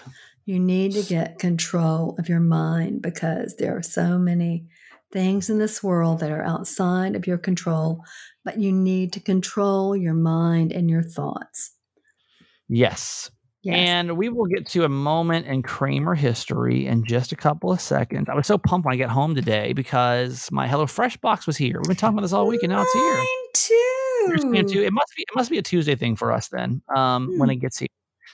[0.45, 4.67] You need to get control of your mind because there are so many
[5.13, 8.03] things in this world that are outside of your control,
[8.45, 11.73] but you need to control your mind and your thoughts.
[12.69, 13.31] Yes.
[13.67, 13.89] Yes.
[13.89, 17.81] And we will get to a moment in Kramer history in just a couple of
[17.81, 18.29] seconds.
[18.29, 21.79] I was so pumped when I get home today because my HelloFresh box was here.
[21.79, 23.15] We've been talking about this all week, and now it's here.
[23.17, 23.27] Mine
[24.55, 24.75] You're it too.
[24.75, 24.83] too.
[24.83, 26.81] It must be it must be a Tuesday thing for us then.
[26.95, 27.53] Um, when Hmm.
[27.53, 27.89] it gets here.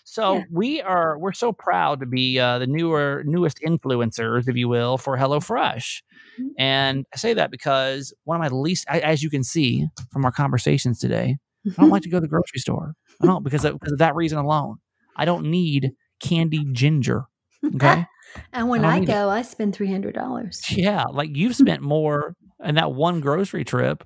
[0.05, 0.45] So Yeah.
[0.51, 4.99] we are we're so proud to be uh, the newer newest influencers, if you will,
[4.99, 6.03] for HelloFresh.
[6.41, 6.47] Mhm.
[6.59, 10.25] And I say that because one of my least, I, as you can see from
[10.25, 12.95] our conversations today, I don't like to go to the grocery store.
[13.23, 14.77] I don't because of, because of that reason alone.
[15.17, 17.25] I don't need candied ginger.
[17.65, 18.07] Okay.
[18.53, 19.13] and when I I need it.
[19.13, 20.63] go, I spend three hundred dollars.
[20.71, 24.05] yeah, like you've spent more in that one grocery trip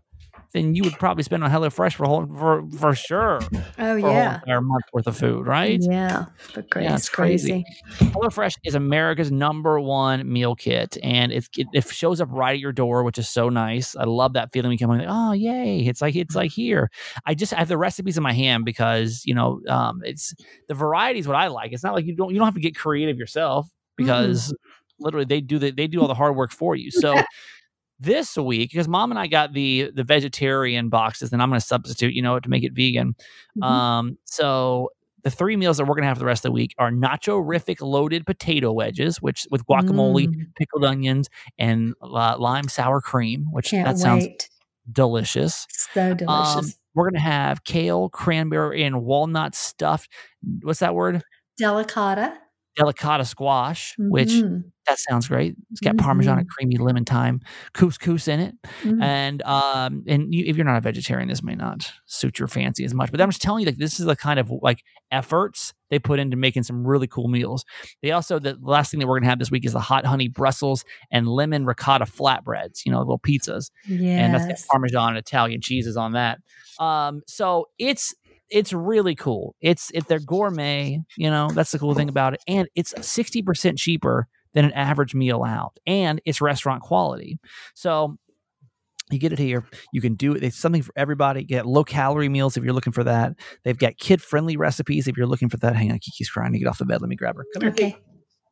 [0.56, 3.40] than you would probably spend on HelloFresh for whole, for for sure.
[3.78, 3.94] Oh yeah.
[3.94, 5.78] for a whole yeah, entire month worth of food, right?
[5.80, 7.64] yeah, but crazy, Yeah, it's crazy.
[7.98, 8.12] crazy.
[8.12, 12.58] HelloFresh is America's number one meal kit, and it, it it shows up right at
[12.58, 13.94] your door, which is so nice.
[13.94, 14.70] I love that feeling.
[14.70, 15.80] We come like, oh yay!
[15.86, 16.90] It's like it's like here.
[17.26, 20.34] I just I have the recipes in my hand because you know um, it's
[20.68, 21.72] the variety is what I like.
[21.72, 24.54] It's not like you don't you don't have to get creative yourself because
[24.98, 26.90] literally they do the, they do all the hard work for you.
[26.90, 27.20] So.
[27.98, 31.66] This week, because mom and I got the the vegetarian boxes, and I'm going to
[31.66, 33.14] substitute, you know, to make it vegan.
[33.58, 33.64] Mhm.
[33.64, 34.90] Um, so
[35.22, 37.42] the three meals that we're gonna have for the rest of the week are nacho
[37.44, 41.28] rific loaded potato wedges, which with guacamole, Mm, pickled onions,
[41.58, 44.50] and uh, lime sour cream, which can't that sounds wait.
[44.92, 45.66] delicious.
[45.70, 46.56] So delicious.
[46.56, 50.10] Um, we're gonna have kale, cranberry, and walnut stuffed.
[50.62, 51.22] What's that word?
[51.60, 52.36] Delicata.
[52.78, 55.56] Delicata squash, which Mhm, that sounds great.
[55.72, 57.40] It's got parmesan and creamy lemon thyme
[57.74, 58.54] couscous in it.
[58.82, 59.02] mhm.
[59.02, 62.84] and um and you, if you're not a vegetarian this may not suit your fancy
[62.84, 65.72] as much but i'm just telling you like this is the kind of like efforts
[65.90, 67.64] they put into making some really cool meals
[68.02, 70.28] they also the last thing that we're gonna have this week is the hot honey
[70.28, 73.70] brussels and lemon ricotta flatbreads you know little pizzas
[74.16, 76.38] and that's got parmesan and italian cheeses on that
[76.78, 78.14] um so it's
[78.50, 82.40] it's really cool it's if they're gourmet you know that's the cool thing about it
[82.46, 87.38] and it's 60% cheaper than an average meal out and it's restaurant quality
[87.74, 88.16] so
[89.10, 89.64] you get it here.
[89.92, 90.42] You can do it.
[90.42, 91.44] It's something for everybody.
[91.44, 93.34] Get low calorie meals if you're looking for that.
[93.62, 95.76] They've got kid friendly recipes if you're looking for that.
[95.76, 97.00] Hang on, Kiki's crying to get off the bed.
[97.00, 97.44] Let me grab her.
[97.54, 97.90] Come here, Okay.
[97.92, 98.02] Kiki.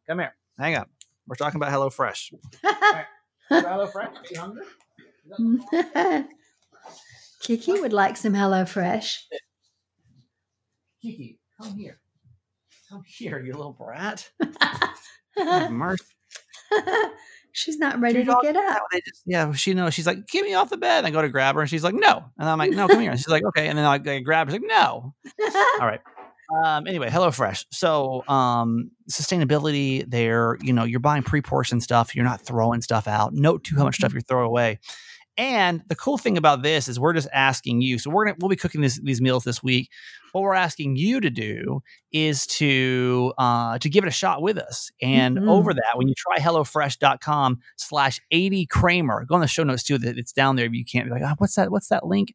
[0.08, 0.36] Come here.
[0.56, 0.86] Hang on.
[1.26, 2.34] We're talking about HelloFresh.
[3.50, 3.96] HelloFresh.
[3.96, 6.26] Are you hungry?
[7.40, 9.16] Kiki would like some HelloFresh.
[9.32, 9.36] Eh,
[11.04, 12.00] Kiki, come here.
[12.88, 14.30] Come here, you little brat.
[15.70, 16.02] Mercy.
[17.52, 18.82] She's not ready to get up.
[18.90, 19.92] They just- yeah, she knows.
[19.92, 21.84] She's like, "Get me off the bed." And I go to grab her, and she's
[21.84, 23.94] like, "No." And I'm like, "No, come here." And she's like, "Okay." And then I,
[23.94, 24.52] I grab her.
[24.54, 25.14] She's like, "No."
[25.80, 26.00] All right.
[26.64, 27.66] Um, anyway, HelloFresh.
[27.70, 32.14] So um, sustainability there, you know, you're buying pre-portioned stuff.
[32.14, 33.34] You're not throwing stuff out.
[33.34, 34.78] Note to how much stuff you throw away.
[35.36, 37.98] And the cool thing about this is we're just asking you.
[37.98, 39.90] So we're gonna we'll be cooking this, these meals this week.
[40.32, 41.80] What we're asking you to do
[42.12, 44.90] is to uh, to give it a shot with us.
[45.02, 45.48] And Mhm.
[45.48, 49.98] over that, when you try HelloFresh.com slash 80 Kramer, go on the show notes too.
[49.98, 50.66] That it's down there.
[50.66, 51.70] If You can't be like, oh, what's that?
[51.70, 52.34] What's that link?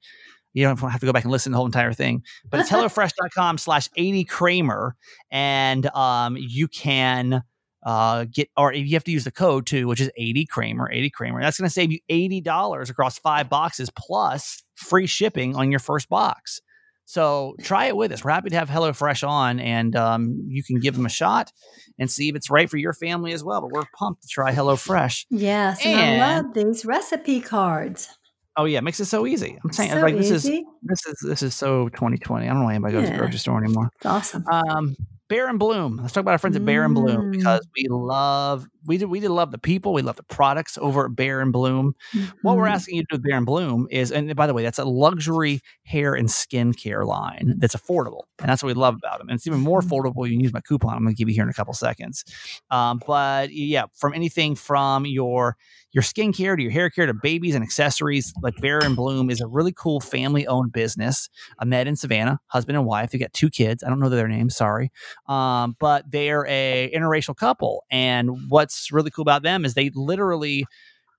[0.53, 2.23] You don't have to go back and listen to the whole entire thing.
[2.49, 4.95] But it's HelloFresh.com slash 80 Kramer.
[5.29, 7.43] And um, you can
[7.83, 11.09] uh, get, or you have to use the code too, which is 80 Kramer, 80
[11.11, 11.41] Kramer.
[11.41, 16.09] That's going to save you $80 across five boxes plus free shipping on your first
[16.09, 16.61] box.
[17.05, 18.23] So try it with us.
[18.23, 21.51] We're happy to have HelloFresh on, and um, you can give them a shot
[21.97, 23.61] and see if it's right for your family as well.
[23.61, 25.25] But we're pumped to try HelloFresh.
[25.31, 28.09] Yes, and, I love these recipe cards.
[28.55, 29.57] Oh yeah, it makes it so easy.
[29.63, 32.45] I'm saying so like this is this is this is so 2020.
[32.45, 33.89] I don't know why anybody goes to the grocery store anymore.
[33.95, 34.45] It's awesome.
[34.51, 34.95] Um,
[35.29, 35.97] Bare and Bloom.
[35.97, 37.31] Let's talk about our friends at Bare and Bloom Mm.
[37.31, 41.05] because we love we did we did love the people, we love the products over
[41.05, 41.93] at Bare and Bloom.
[42.41, 42.71] What we're Mhm.
[42.71, 44.85] asking you to do with Bare and Bloom is, and by the way, that's a
[44.85, 49.29] luxury hair and skincare line that's affordable, and that's what we love about them.
[49.29, 49.89] And it's even more Mhm.
[49.89, 50.25] affordable.
[50.27, 50.93] You can use my coupon.
[50.95, 52.23] I'm going to give you here in a couple seconds.
[52.71, 55.57] Um, but yeah, from anything from your
[55.91, 59.41] your skincare to your hair care to babies and accessories, like Bare and Bloom is
[59.41, 61.29] a really cool family owned business.
[61.57, 63.09] I met in Savannah, husband and wife.
[63.09, 63.83] They got two kids.
[63.83, 64.91] I don't know their names, sorry.
[65.27, 67.85] Um, but they're a interracial couple.
[67.89, 68.29] And
[68.69, 70.63] what's really cool about them is they literally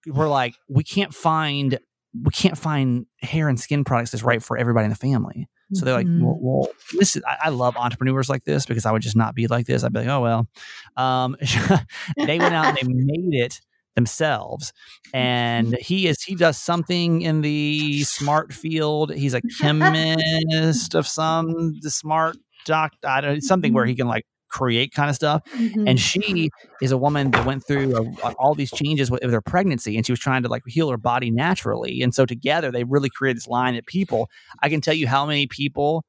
[0.07, 1.79] were like, we can't find
[2.25, 5.49] we can't find hair and skin products that's right for everybody in the family.
[5.73, 6.23] So they're like, Mhm.
[6.23, 9.37] well, well this is, I, I love entrepreneurs like this because I would just not
[9.37, 9.85] be like this.
[9.85, 10.49] I'd be like, oh, well.
[10.97, 11.37] Um,
[12.27, 13.61] they went out and they made it
[13.95, 14.73] themselves.
[15.15, 19.15] And he is, he does something in the smart field.
[19.15, 24.25] He's a chemist of some, the smart doc, I don't something where he can like
[24.51, 25.43] create kind of stuff.
[25.57, 25.89] Mhm.
[25.89, 26.51] And she
[26.83, 30.07] is a woman that went through uh, all these changes with, with her pregnancy, and
[30.07, 32.03] she was trying to like heal her body naturally.
[32.03, 34.29] And so together, they really created this line that people.
[34.63, 36.05] I can tell you how many people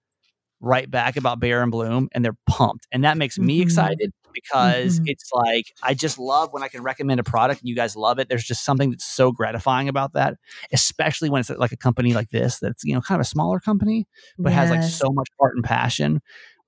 [0.60, 3.64] write back about Bare and Bloom, and they're pumped, and that makes me Mhm.
[3.64, 5.04] excited because Mhm.
[5.08, 8.18] it's like I just love when I can recommend a product and you guys love
[8.20, 8.30] it.
[8.30, 10.36] There's just something that's so gratifying about that,
[10.72, 13.60] especially when it's like a company like this that's you know kind of a smaller
[13.60, 14.08] company
[14.40, 16.22] but has like so much heart and passion.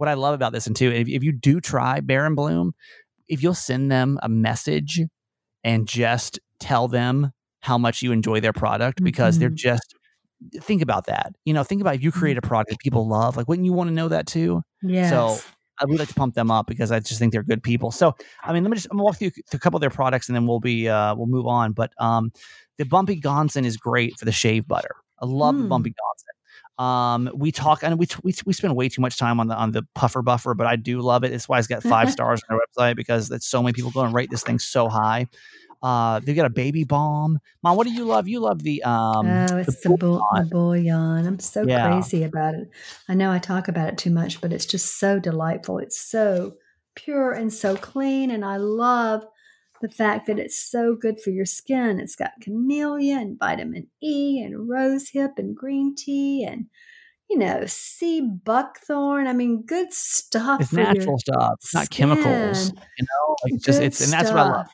[0.03, 2.73] What I love about this, and too, if, if you do try Bare and Bloom,
[3.29, 4.99] if you'll send them a message
[5.63, 9.55] and just tell them how much you enjoy their product, because they're Mhm.
[9.55, 9.95] just
[10.59, 11.33] think about that.
[11.45, 13.71] You know, think about if you create a product that people love, like wouldn't you
[13.71, 14.61] want to know that too?
[14.81, 15.09] Yeah.
[15.09, 15.37] So
[15.79, 17.89] I would like to pump them up because I just think they're good people.
[17.89, 18.13] So
[18.43, 20.35] I mean, let me just I'm gonna walk through a couple of their products and
[20.35, 21.71] then we'll be uh we'll move on.
[21.71, 22.33] But um
[22.77, 24.95] the Bumpy Gonson is great for the shave butter.
[25.21, 25.69] I love the Mm.
[25.69, 26.35] Bumpy Gonson.
[26.79, 29.71] Um, we talk and we, we we spend way too much time on the on
[29.71, 31.29] the puffer buffer, but I do love it.
[31.29, 34.01] That's why it's got five stars on their website because that's so many people go
[34.01, 35.27] and rate this thing so high.
[35.83, 37.39] Uh, they've got a baby bomb.
[37.61, 38.27] Mom, what do you love?
[38.27, 41.27] You love the um oh, it's the, the bouillon.
[41.27, 41.81] I'm so Yeah.
[41.81, 42.69] crazy about it.
[43.07, 45.79] I know I talk about it too much, but it's just so delightful.
[45.79, 46.53] It's so
[46.95, 48.31] pure and so clean.
[48.31, 49.25] And I love
[49.83, 51.99] the fact that it's so good for your skin.
[51.99, 56.67] It's got camellia and vitamin E and rosehip and green tea and,
[57.29, 59.27] you know, sea buckthorn.
[59.27, 60.61] I mean, good stuff.
[60.61, 61.55] it's natural stuff.
[61.61, 62.71] It's not chemicals.
[62.97, 64.67] You know, like just Good it's and that's what I love.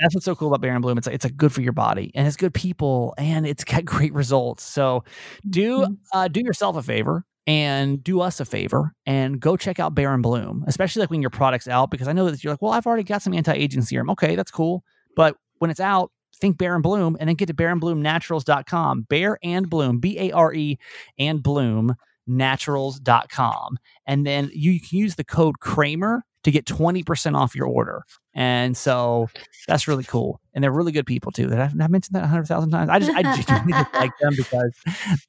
[0.00, 0.96] That's what's so cool about Bare and Bloom.
[0.96, 3.84] It's like it's a good for your body and it's good people and it's got
[3.84, 4.62] great results.
[4.64, 5.04] So
[5.48, 5.96] do Mhm.
[6.14, 10.12] uh, do yourself a favor and do us a favor and go check out Bare
[10.12, 12.72] and Bloom, especially like when your product's out because I know that you're like, well,
[12.72, 14.10] I've already got some anti-aging serum.
[14.10, 14.84] Okay, that's cool.
[15.16, 19.06] But when it's out, think Bare and Bloom and then get to bareandbloomnaturals.com.
[19.08, 20.78] Bare and Bloom, B A R E
[21.18, 23.78] and Bloom naturals.com.
[24.06, 28.02] And then you can use the code Kramer to get 20% off your order.
[28.34, 29.28] And so
[29.66, 30.40] that's really cool.
[30.54, 31.48] And they're really good people too.
[31.48, 32.88] That I've, I've mentioned that a hundred thousand times.
[32.88, 34.72] I just, I genuinely just like them because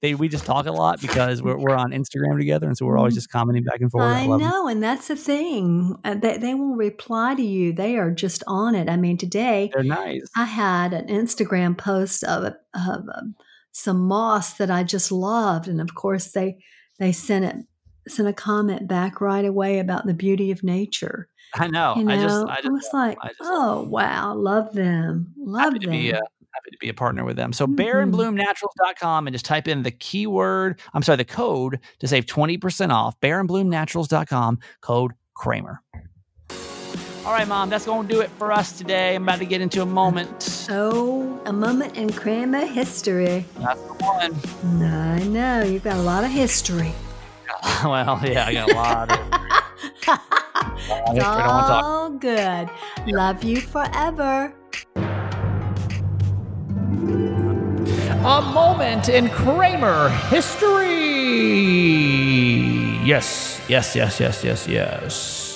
[0.01, 2.67] they, we just talk a lot because we're, we're on Instagram together.
[2.67, 4.05] And so we're always just commenting back and forth.
[4.05, 4.39] I them.
[4.39, 5.95] know, and that's the thing.
[6.03, 7.73] Uh, They, they will reply to you.
[7.73, 8.87] They are just on it.
[8.87, 10.29] I mean, today They're nice.
[10.37, 13.35] I had an Instagram post of, of um,
[13.71, 16.57] some moss that I just loved, and of course they
[16.99, 17.55] they sent it
[18.07, 21.27] sent a comment back right away about the beauty of nature.
[21.55, 21.95] I know.
[21.97, 25.61] You know, I just, I just, was like, I just oh wow, love them, love
[25.73, 25.91] happy to them.
[25.91, 27.53] be uh, happy to be a partner with them.
[27.53, 27.75] So Mhm.
[27.75, 33.19] bareandbloomnaturals.com and just type in the keyword, I'm sorry, the code to save 20% off.
[33.21, 35.81] bareandbloomnaturals.com, code Kramer.
[37.25, 39.15] All right, mom, that's going to do it for us today.
[39.15, 40.67] I'm about to get into a moment.
[40.71, 43.45] oh, a moment in Kramer history.
[43.59, 44.83] That's the one.
[44.83, 46.93] I know you've got a lot of history.
[47.83, 49.19] well, yeah, I got a lot of
[51.15, 51.83] it's wanna talk.
[51.83, 52.69] all good.
[53.07, 54.53] Love you forever.
[58.25, 60.89] A moment in Kramer history.
[63.05, 65.48] Yes, yes, yes, yes, yes, yes.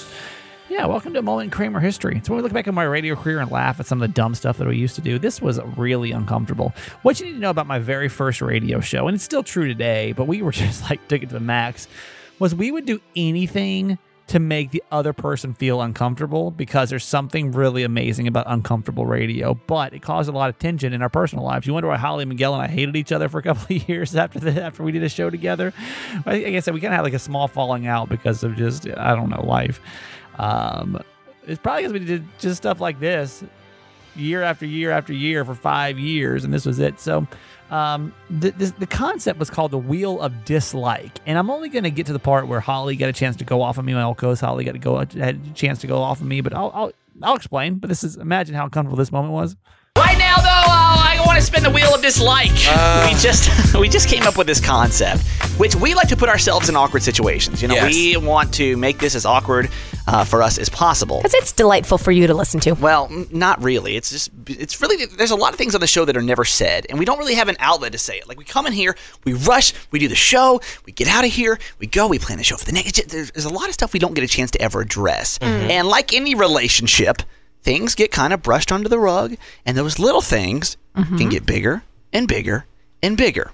[0.73, 2.17] Yeah, welcome to a moment in Kramer history.
[2.17, 4.11] It's when we look back at my radio career and laugh at some of the
[4.11, 5.19] dumb stuff that we used to do.
[5.19, 6.73] This was really uncomfortable.
[7.03, 9.67] What you need to know about my very first radio show, and it's still true
[9.67, 11.87] today, but we were just like took it to the max,
[12.39, 17.51] was we would do anything to make the other person feel uncomfortable because there's something
[17.51, 21.43] really amazing about uncomfortable radio, but it caused a lot of tension in our personal
[21.45, 21.67] lives.
[21.67, 24.15] You wonder why Holly Miguel and I hated each other for a couple of years
[24.15, 25.71] after the after we did a show together.
[26.25, 28.87] Like I said, we kind of had like a small falling out because of just
[28.97, 29.79] I don't know life.
[30.37, 31.01] Um,
[31.45, 33.43] it's probably because we did just stuff like this
[34.15, 36.99] year after year after year for five years, and this was it.
[36.99, 37.27] So,
[37.71, 41.83] um, the, this, the concept was called the Wheel of Dislike, and I'm only going
[41.83, 43.93] to get to the part where Holly got a chance to go off of me.
[43.93, 46.41] My old co-host Holly got to go had a chance to go off of me,
[46.41, 46.91] but I'll, I'll
[47.21, 47.75] I'll explain.
[47.75, 49.55] But this is imagine how uncomfortable this moment was.
[49.97, 50.62] Right now, though,
[50.95, 52.51] I want to spin the wheel of dislike.
[52.67, 53.09] Uh.
[53.11, 55.21] we just we just came up with this concept,
[55.57, 57.61] which we like to put ourselves in awkward situations.
[57.61, 57.93] You know, Yes.
[57.93, 59.69] we want to make this as awkward
[60.07, 61.17] uh, for us as possible.
[61.17, 62.73] Because it's delightful for you to listen to.
[62.73, 63.95] Well, n- not really.
[63.95, 66.43] It's just, it's really, there's a lot of things on the show that are never
[66.45, 68.27] said, and we don't really have an outlet to say it.
[68.27, 71.31] Like, we come in here, we rush, we do the show, we get out of
[71.31, 73.07] here, we go, we plan the show for the next.
[73.09, 75.37] There's, there's a lot of stuff we don't get a chance to ever address.
[75.41, 77.21] And like any relationship,
[77.63, 81.83] things get kind of brushed under the rug, and those little things can get bigger
[82.11, 82.65] and bigger
[83.01, 83.51] and bigger.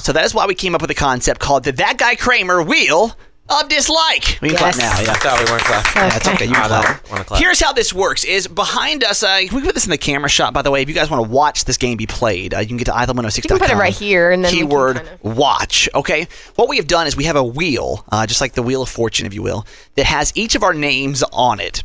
[0.00, 2.62] So that is why we came up with a concept called the That Guy Kramer
[2.62, 3.16] Wheel
[3.48, 4.38] of Dislike.
[4.40, 5.00] We can clap now.
[5.00, 5.10] Yeah.
[5.10, 5.92] I thought we weren't clapping.
[6.02, 6.44] Yeah, That's okay.
[6.46, 7.10] You can I clap.
[7.10, 7.40] wanna clap.
[7.40, 9.22] Here's how this works: is behind us.
[9.22, 10.54] Uh, can we put this in the camera shot?
[10.54, 12.68] By the way, if you guys want to watch this game be played, uh, you
[12.68, 13.32] can get to either106.com.
[13.36, 15.88] You can put it right here, and then keyword kind watch.
[15.94, 16.28] Okay.
[16.54, 18.88] What we have done is we have a wheel, uh, just like the wheel of
[18.88, 21.82] fortune, if you will, that has each of our names on it.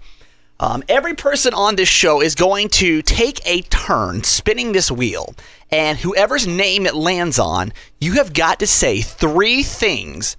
[0.60, 5.36] Um, every person on this show is going to take a turn spinning this wheel,
[5.72, 10.36] and whoever's name it lands on, you have got to say three things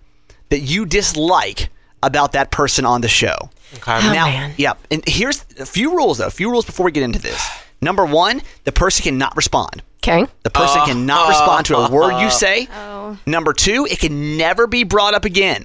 [0.48, 1.68] that you dislike
[2.02, 3.36] about that person on the show.
[3.74, 3.92] Okay.
[3.96, 4.54] Oh, now, man.
[4.56, 6.26] yeah, and here's a few rules though.
[6.26, 7.40] A few rules before we get into this.
[7.80, 9.82] Number one, the person cannot respond.
[10.02, 10.26] Okay.
[10.42, 12.30] The person uh, cannot respond to a uh, word you uh.
[12.30, 12.66] say.
[12.72, 13.18] Oh.
[13.26, 15.64] Number two, it can never be brought up again.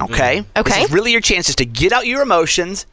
[0.00, 0.38] Okay.
[0.38, 0.64] Mm.
[0.64, 0.82] This Okay.
[0.82, 2.86] is really your chance just to get out your emotions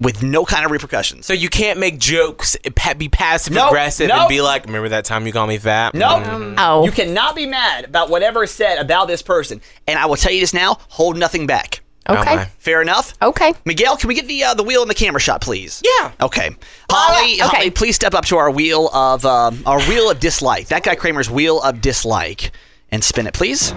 [0.00, 1.24] with no kind of repercussions.
[1.26, 2.56] So you can't make jokes,
[2.98, 4.18] be passive Nope, aggressive, nope.
[4.20, 6.54] and be like, "Remember that time you called me fat?" No, Mm.
[6.58, 6.84] Oh.
[6.84, 9.60] you cannot be mad about whatever is said about this person.
[9.86, 11.80] And I will tell you this now: hold nothing back.
[12.06, 12.36] Okay.
[12.36, 12.44] my.
[12.58, 13.14] Fair enough.
[13.22, 13.54] Okay.
[13.64, 15.80] Miguel, can we get the uh, the wheel and the camera shot, please?
[15.82, 16.10] Yeah.
[16.20, 16.50] Okay.
[16.90, 17.56] Holly, Okay.
[17.56, 20.68] Holly, please step up to our wheel of um, our wheel of dislike.
[20.68, 22.50] That guy Kramer's wheel of dislike,
[22.90, 23.72] and spin it, please.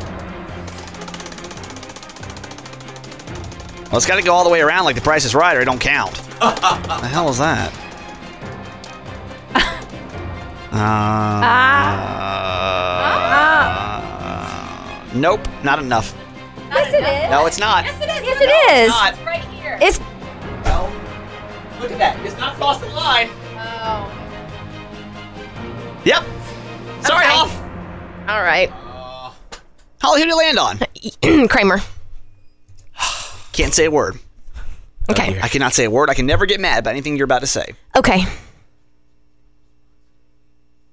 [3.89, 5.61] Well, it's got to go all the way around like the Price is Right, or
[5.61, 6.13] it don't count.
[6.39, 7.73] the hell is that?
[13.97, 16.15] Uh, Nope, not enough.
[16.69, 17.31] Yes, it is.
[17.31, 17.85] No, it's not.
[17.85, 18.23] Yes, it is.
[18.23, 18.89] Yes, it is.
[18.89, 19.25] Not.
[19.25, 19.77] right here.
[19.81, 19.99] It's
[20.63, 20.91] Well,
[21.79, 22.23] look at that.
[22.25, 23.29] It's not crossed the line.
[23.55, 24.11] Oh.
[26.05, 26.23] Yep.
[27.01, 27.33] Sorry, Okay.
[27.33, 27.47] Hall.
[28.27, 28.69] all right.
[30.01, 31.47] Holly, who did you land on?
[31.47, 31.79] Kramer.
[33.57, 34.17] Can't say a word.
[35.09, 35.39] Okay.
[35.41, 36.09] I cannot say a word.
[36.09, 37.73] I can never get mad about anything you're about to say.
[37.95, 38.23] Okay.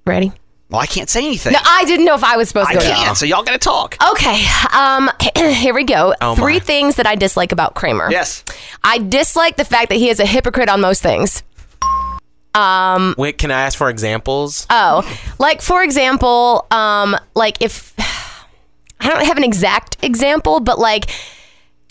[0.07, 0.33] Ready?
[0.71, 1.53] Well, I can't say anything.
[1.53, 2.87] No, I didn't know if I was supposed I to go.
[2.87, 3.97] can't, so y'all gotta talk.
[4.13, 4.43] Okay.
[4.73, 5.11] Um.
[5.37, 6.15] Here we go.
[6.21, 6.59] Oh, Three my.
[6.61, 8.11] things that I dislike about Kramer.
[8.11, 8.45] Yes.
[8.83, 11.43] I dislike the fact that he is a hypocrite on most things.
[12.55, 14.67] Um, Wait, can I ask for examples?
[14.71, 15.03] Oh,
[15.39, 17.95] like for example, um, like if
[19.01, 21.11] I don't have an exact example, but like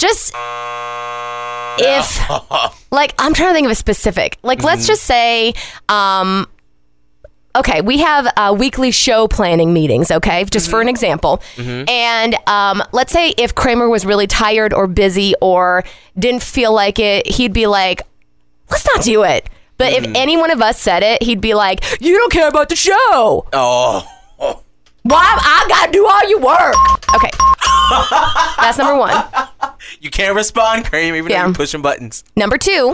[0.03, 0.33] just
[1.79, 2.29] if
[2.91, 4.37] like I'm trying to think of a specific.
[4.43, 5.53] Like let's just say,
[5.89, 6.47] um,
[7.55, 10.11] okay, we have uh, weekly show planning meetings.
[10.11, 14.87] Okay, just for an example, and um, let's say if Kramer was really tired or
[14.87, 15.83] busy or
[16.17, 18.01] didn't feel like it, he'd be like,
[18.69, 19.49] let's not do it.
[19.77, 22.69] But if any one of us said it, he'd be like, "You don't care about
[22.69, 23.47] the show.
[23.53, 24.07] oh,
[24.39, 26.75] Well, I, I gotta do all your work."
[27.15, 27.31] Okay,
[28.57, 29.23] that's number one.
[29.99, 31.41] you can't respond, Cream, even Yeah.
[31.43, 32.23] though you're pushing buttons.
[32.35, 32.93] Number two.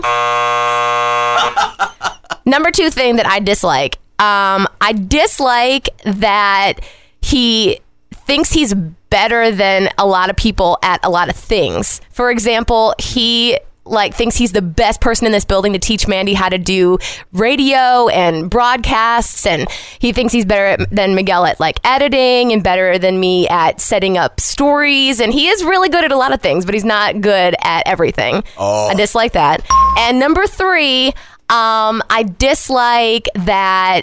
[2.44, 3.96] number two thing that I dislike.
[4.18, 6.74] Um, I dislike that
[7.22, 7.80] he
[8.26, 12.00] thinks he's better than a lot of people at a lot of things.
[12.10, 13.58] For example, he
[13.90, 16.98] like thinks he's the best person in this building to teach Mandy how to do
[17.32, 22.62] radio and broadcasts and he thinks he's better at, than Miguel at like editing and
[22.62, 26.32] better than me at setting up stories and he is really good at a lot
[26.32, 28.42] of things but he's not good at everything.
[28.90, 29.66] I dislike that.
[29.98, 31.08] And number 3,
[31.48, 34.02] um I dislike that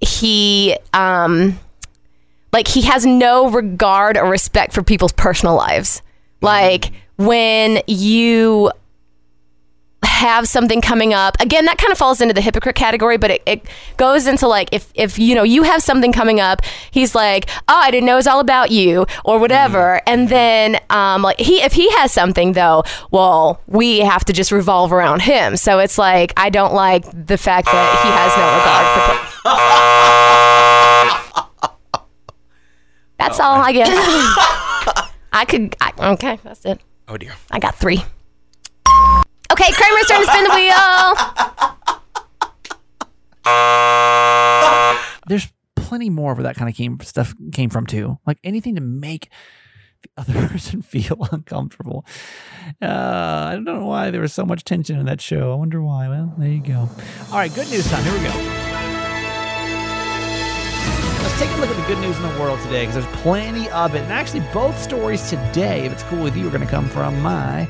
[0.00, 1.58] he um
[2.52, 6.00] like he has no regard or respect for people's personal lives.
[6.40, 8.70] Like when you
[10.04, 11.36] have something coming up.
[11.40, 14.68] Again that kind of falls into the hypocrite category but it, it goes into like
[14.72, 18.14] if if you know you have something coming up he's like oh i didn't know
[18.14, 20.00] it was all about you or whatever.
[20.06, 24.52] And then um like he if he has something though well we have to just
[24.52, 25.56] revolve around him.
[25.56, 29.26] So it's like i don't like the fact that he has no regard for
[33.18, 33.88] that's all i guess.
[35.32, 36.80] I could I, okay that's it.
[37.08, 37.34] Oh dear.
[37.50, 38.02] I got three.
[39.52, 41.14] Okay, Kramer's turn to spin the wheel.
[45.28, 48.18] There's plenty more where that kind of came stuff came from too.
[48.26, 49.30] Like anything to make
[50.02, 52.04] the other person feel uncomfortable.
[52.82, 52.86] Uh,
[53.48, 55.52] I don't know why there was so much tension in that show.
[55.52, 56.08] I wonder why.
[56.08, 56.88] Well, there you go.
[57.30, 58.02] All right, good news time.
[58.04, 58.32] Here we go.
[61.22, 63.68] Let's take a look at the good news in the world today because there's plenty
[63.70, 64.02] of it.
[64.02, 67.20] And actually, both stories today, if it's cool with you, are going to come from
[67.20, 67.68] my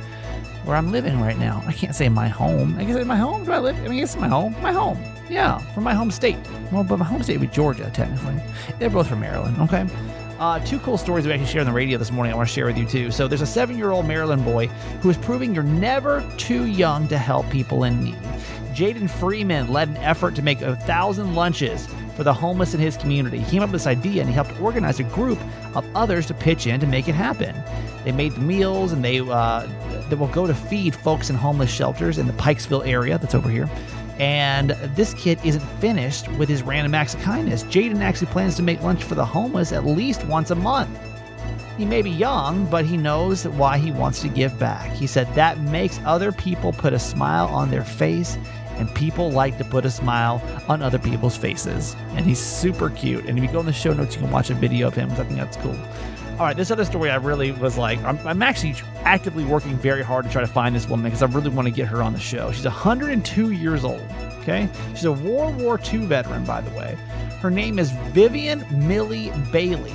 [0.67, 1.63] where I'm living right now.
[1.65, 2.77] I can't say my home.
[2.77, 3.45] I guess my home.
[3.45, 3.77] Do I live?
[3.85, 4.55] I mean, it's my home.
[4.61, 5.01] My home.
[5.31, 6.37] Yeah, from my home state.
[6.73, 8.35] Well, but my home state would be Georgia, technically.
[8.79, 9.57] They're both from Maryland.
[9.61, 9.87] Okay.
[10.39, 12.33] Uh, two cool stories we actually shared on the radio this morning.
[12.33, 13.11] I want to share with you too.
[13.11, 14.67] So there's a seven-year-old Maryland boy
[15.01, 18.19] who is proving you're never too young to help people in need.
[18.77, 22.99] Jaden Freeman led an effort to make a thousand lunches for the homeless in his
[22.99, 23.39] community.
[23.39, 25.39] He came up with this idea and he helped organize a group
[25.75, 27.57] of others to pitch in to make it happen.
[28.05, 29.67] They made the meals and they uh,
[30.11, 33.67] will go to feed folks in homeless shelters in the Pikesville area that's over here.
[34.19, 37.65] And this kid isn't finished with his random acts of kindness.
[37.65, 40.91] Jaden actually plans to make lunch for the homeless at least once a month.
[41.79, 44.91] He may be young, but he knows why he wants to give back.
[44.93, 48.39] He said that makes other people put a smile on their face
[48.77, 51.97] and people like to put a smile on other people's faces.
[52.11, 53.25] And he's super cute.
[53.27, 55.11] And if you go in the show notes, you can watch a video of him
[55.13, 55.77] I think that's cool.
[56.39, 58.75] All right, this other story I really was like, I'm, I'm actually
[59.05, 61.73] actively working very hard to try to find this woman because I really want to
[61.73, 62.53] get her on the show.
[62.53, 64.05] She's 102 years old,
[64.41, 64.69] okay?
[64.91, 66.95] She's a World War II veteran, by the way.
[67.41, 69.95] Her name is Vivian Millie Bailey.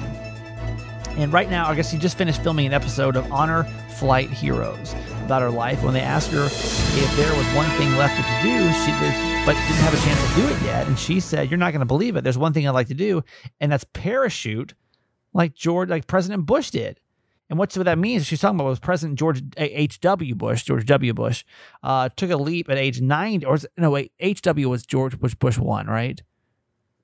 [1.17, 4.95] And right now, I guess she just finished filming an episode of Honor Flight Heroes
[5.31, 5.81] about her life.
[5.81, 8.51] When they asked her if there was one thing left to do,
[8.83, 10.87] she did, but didn't have a chance to do it yet.
[10.87, 12.25] And she said, "You're not going to believe it.
[12.25, 13.23] There's one thing I'd like to do,
[13.61, 14.73] and that's parachute,
[15.33, 16.99] like George, like President Bush did."
[17.49, 18.25] And what's what that means?
[18.25, 20.01] She's talking about was President George H.
[20.01, 20.35] W.
[20.35, 21.13] Bush, George W.
[21.13, 21.45] Bush,
[21.81, 24.41] uh, took a leap at age 90, or no, wait, H.
[24.41, 24.67] W.
[24.69, 26.21] was George Bush Bush one, right?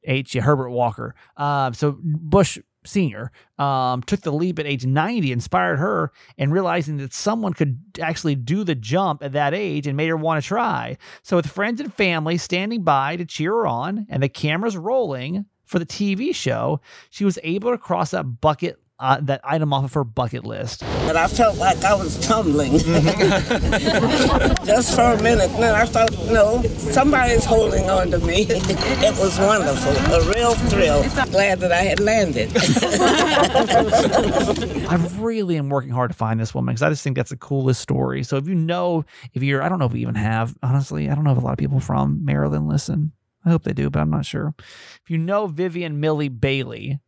[0.03, 0.33] H.
[0.33, 1.15] Herbert Walker.
[1.37, 6.97] Uh, so Bush Senior, um, took the leap at age 90, inspired her, and realizing
[6.97, 10.47] that someone could actually do the jump at that age and made her want to
[10.47, 10.97] try.
[11.23, 15.45] So, with friends and family standing by to cheer her on and the cameras rolling
[15.65, 16.79] for the TV show,
[17.09, 20.83] she was able to cross that bucket uh, that item off of her bucket list.
[20.83, 22.71] And I felt like I was tumbling.
[24.65, 25.49] Just for a minute.
[25.57, 28.45] Then I thought, no, somebody's holding on to me.
[28.49, 31.03] It was wonderful, a real thrill.
[31.31, 32.51] Glad that I had landed.
[34.89, 37.37] I really am working hard to find this woman because I just think that's the
[37.37, 38.23] coolest story.
[38.23, 41.15] So if you know, if you're, I don't know if we even have, honestly, I
[41.15, 43.11] don't know if a lot of people from Maryland listen.
[43.45, 44.53] I hope they do, but I'm not sure.
[44.57, 46.99] If you know Vivian Millie Bailey,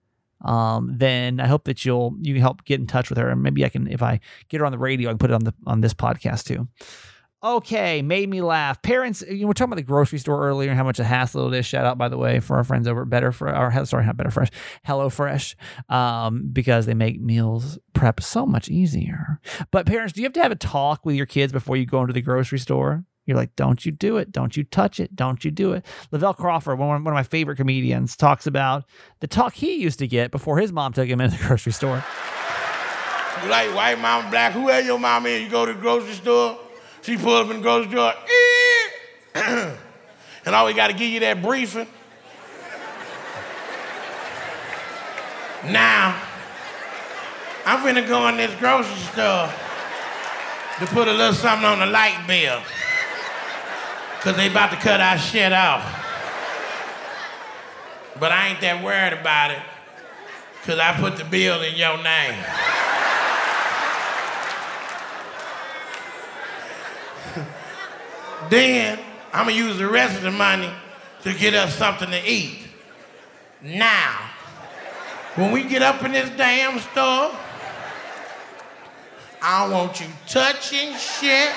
[0.41, 3.41] um, then I hope that you'll you can help get in touch with her, and
[3.41, 5.43] maybe I can if I get her on the radio, I can put it on
[5.43, 6.67] the on this podcast too.
[7.41, 8.81] Okay, made me laugh.
[8.81, 11.53] Parents, you know, we're talking about the grocery store earlier and how much a hassle
[11.53, 11.65] it is.
[11.65, 14.17] Shout out, by the way, for our friends over at Better for our sorry, not
[14.17, 14.49] Better Fresh,
[14.85, 15.55] HelloFresh,
[15.89, 19.39] um, because they make meals prep so much easier.
[19.71, 22.01] But parents, do you have to have a talk with your kids before you go
[22.01, 23.05] into the grocery store?
[23.29, 24.31] You're like, don't you do it.
[24.31, 25.15] Don't you touch it.
[25.15, 25.85] Don't you do it.
[26.11, 28.85] LaVelle Crawford, one, one of my favorite comedians, talks about
[29.19, 32.03] the talk he used to get before his mom took him into the grocery store.
[33.43, 36.13] You like white mom, black, Who whoever your mom is, you go to the grocery
[36.13, 36.57] store,
[37.03, 38.13] she pull up in the grocery store,
[39.35, 39.75] eh.
[40.45, 41.87] and always got to give you that briefing.
[45.65, 46.19] Now,
[47.65, 49.53] I'm finna go in this grocery store
[50.79, 52.61] to put a little something on the light bill.
[54.21, 55.81] Cause they about to cut our shit off.
[58.19, 59.61] But I ain't that worried about it.
[60.63, 62.35] Cause I put the bill in your name.
[68.49, 68.99] then
[69.31, 70.69] I'm gonna use the rest of the money
[71.23, 72.59] to get us something to eat.
[73.61, 74.31] Now,
[75.35, 77.31] when we get up in this damn store,
[79.41, 81.53] I want you touching shit.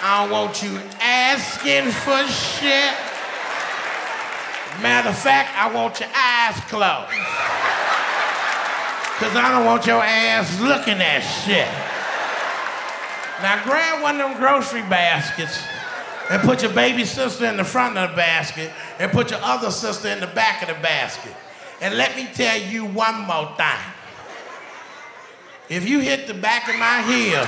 [0.00, 2.94] I don't want you asking for shit.
[4.80, 7.10] Matter of fact, I want your eyes closed.
[9.18, 11.66] Cause I don't want your ass looking at shit.
[13.42, 15.60] Now grab one of them grocery baskets
[16.30, 18.70] and put your baby sister in the front of the basket
[19.00, 21.34] and put your other sister in the back of the basket.
[21.80, 23.66] And let me tell you one more thing.
[25.68, 27.44] If you hit the back of my heel,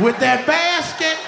[0.00, 1.18] with that basket.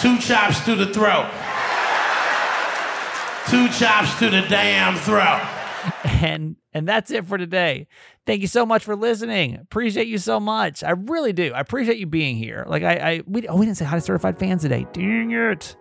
[0.00, 1.30] Two chops to the throat.
[3.48, 5.40] Two chops to the damn throat.
[6.04, 7.86] And and that's it for today.
[8.26, 9.56] Thank you so much for listening.
[9.56, 10.82] Appreciate you so much.
[10.82, 11.52] I really do.
[11.52, 12.64] I appreciate you being here.
[12.66, 14.86] Like I, I we oh we didn't say hi to certified fans today.
[14.92, 15.76] Dang it.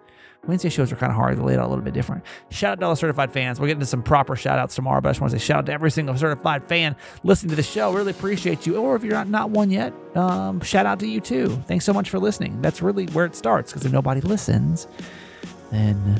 [0.46, 1.38] Wednesday shows are kind of hard.
[1.38, 2.24] They lay it out a little bit different.
[2.50, 3.60] Shout out to all the certified fans.
[3.60, 5.60] We'll get into some proper shout outs tomorrow, but I just want to say shout
[5.60, 7.94] out to every single certified fan listening to the show.
[7.94, 8.76] Really appreciate you.
[8.76, 11.50] Or if you're not, not one yet, um, shout out to you too.
[11.68, 12.62] Thanks so much for listening.
[12.62, 14.88] That's really where it starts because if nobody listens,
[15.72, 16.20] then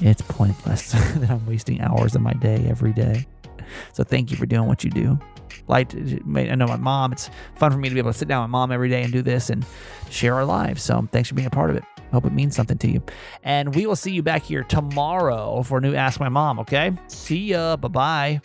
[0.00, 3.26] it's pointless that I'm wasting hours of my day every day.
[3.92, 5.18] So thank you for doing what you do.
[5.66, 8.42] Like I know my mom, it's fun for me to be able to sit down
[8.42, 9.64] with mom every day and do this and
[10.10, 10.82] share our lives.
[10.82, 11.84] So thanks for being a part of it.
[12.14, 13.02] Hope it means something to you.
[13.42, 16.92] And we will see you back here tomorrow for a new Ask My Mom, okay?
[17.08, 17.76] See ya.
[17.76, 18.40] Bye bye.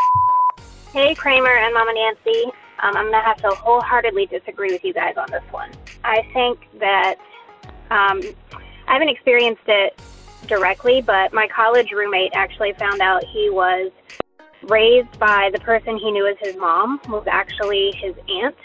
[0.91, 2.45] Hey, Kramer and Mama Nancy.
[2.81, 5.69] Um, I'm going to have to wholeheartedly disagree with you guys on this one.
[6.03, 7.15] I think that
[7.91, 8.21] um,
[8.87, 10.01] I haven't experienced it
[10.47, 13.91] directly, but my college roommate actually found out he was
[14.63, 18.55] raised by the person he knew as his mom was actually his aunt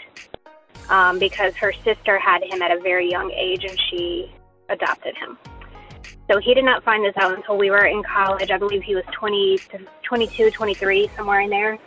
[0.89, 4.31] um, because her sister had him at a very young age and she
[4.69, 5.37] adopted him.
[6.29, 8.49] So he did not find this out until we were in college.
[8.49, 11.77] I believe he was 20 to 22, 23, somewhere in there.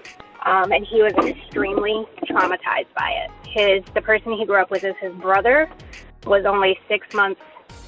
[0.46, 3.30] Um, and he was extremely traumatized by it.
[3.48, 5.68] His the person he grew up with is his brother
[6.26, 7.40] was only six months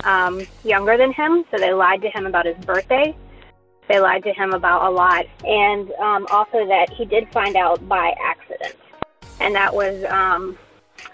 [0.05, 3.16] um, younger than him, so they lied to him about his birthday.
[3.88, 7.86] They lied to him about a lot, and um, also that he did find out
[7.88, 8.76] by accident,
[9.41, 10.59] and that was um,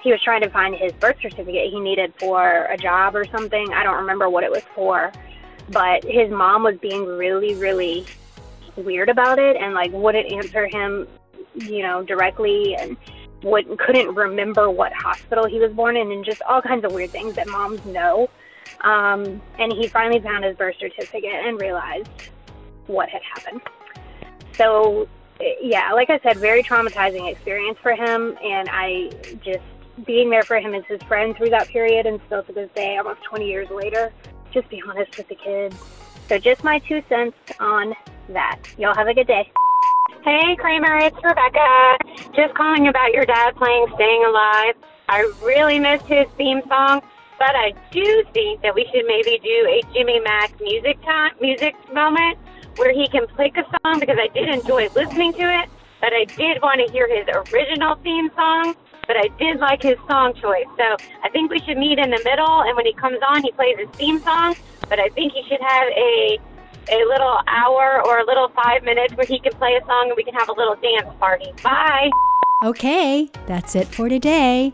[0.02, 3.72] he was trying to find his birth certificate he needed for a job or something.
[3.72, 5.12] I don't remember what it was for,
[5.70, 8.06] but his mom was being really, really
[8.76, 11.08] weird about it and like wouldn't answer him,
[11.54, 12.96] you know, directly and
[13.42, 17.10] wouldn't couldn't remember what hospital he was born in and just all kinds of weird
[17.10, 18.28] things that moms know.
[18.82, 22.08] Um, and he finally found his birth certificate and realized
[22.86, 23.60] what had happened.
[24.52, 25.08] So,
[25.60, 29.10] yeah, like I said, very traumatizing experience for him, and I
[29.44, 29.62] just
[30.04, 32.96] being there for him as his friend through that period and still to this day,
[32.98, 34.12] almost 20 years later,
[34.52, 35.76] just be honest with the kids.
[36.28, 37.94] So just my two cents on
[38.30, 38.58] that.
[38.78, 39.50] Y'all have a good day.
[40.24, 41.96] Hey Kramer, it's Rebecca.
[42.34, 44.74] Just calling about your dad playing Staying Alive.
[45.08, 47.00] I really missed his theme song,
[47.38, 51.74] but I do think that we should maybe do a Jimmy Mack music time, music
[51.92, 52.38] moment
[52.76, 55.70] where he can pick a song because I did enjoy listening to it,
[56.00, 58.74] but I did want to hear his original theme song
[59.06, 60.66] but I did like his song choice.
[60.76, 63.52] So I think we should meet in the middle, and when he comes on, he
[63.52, 64.56] plays his theme song.
[64.88, 66.38] But I think he should have a
[66.88, 70.16] a little hour or a little five minutes where he can play a song and
[70.16, 71.52] we can have a little dance party.
[71.62, 72.10] Bye.
[72.64, 74.72] Okay, that's it for today.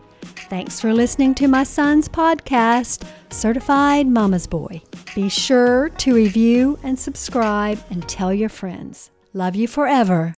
[0.50, 4.82] Thanks for listening to my son's podcast, Certified Mama's Boy.
[5.14, 9.10] Be sure to review and subscribe and tell your friends.
[9.34, 10.30] Love you forever.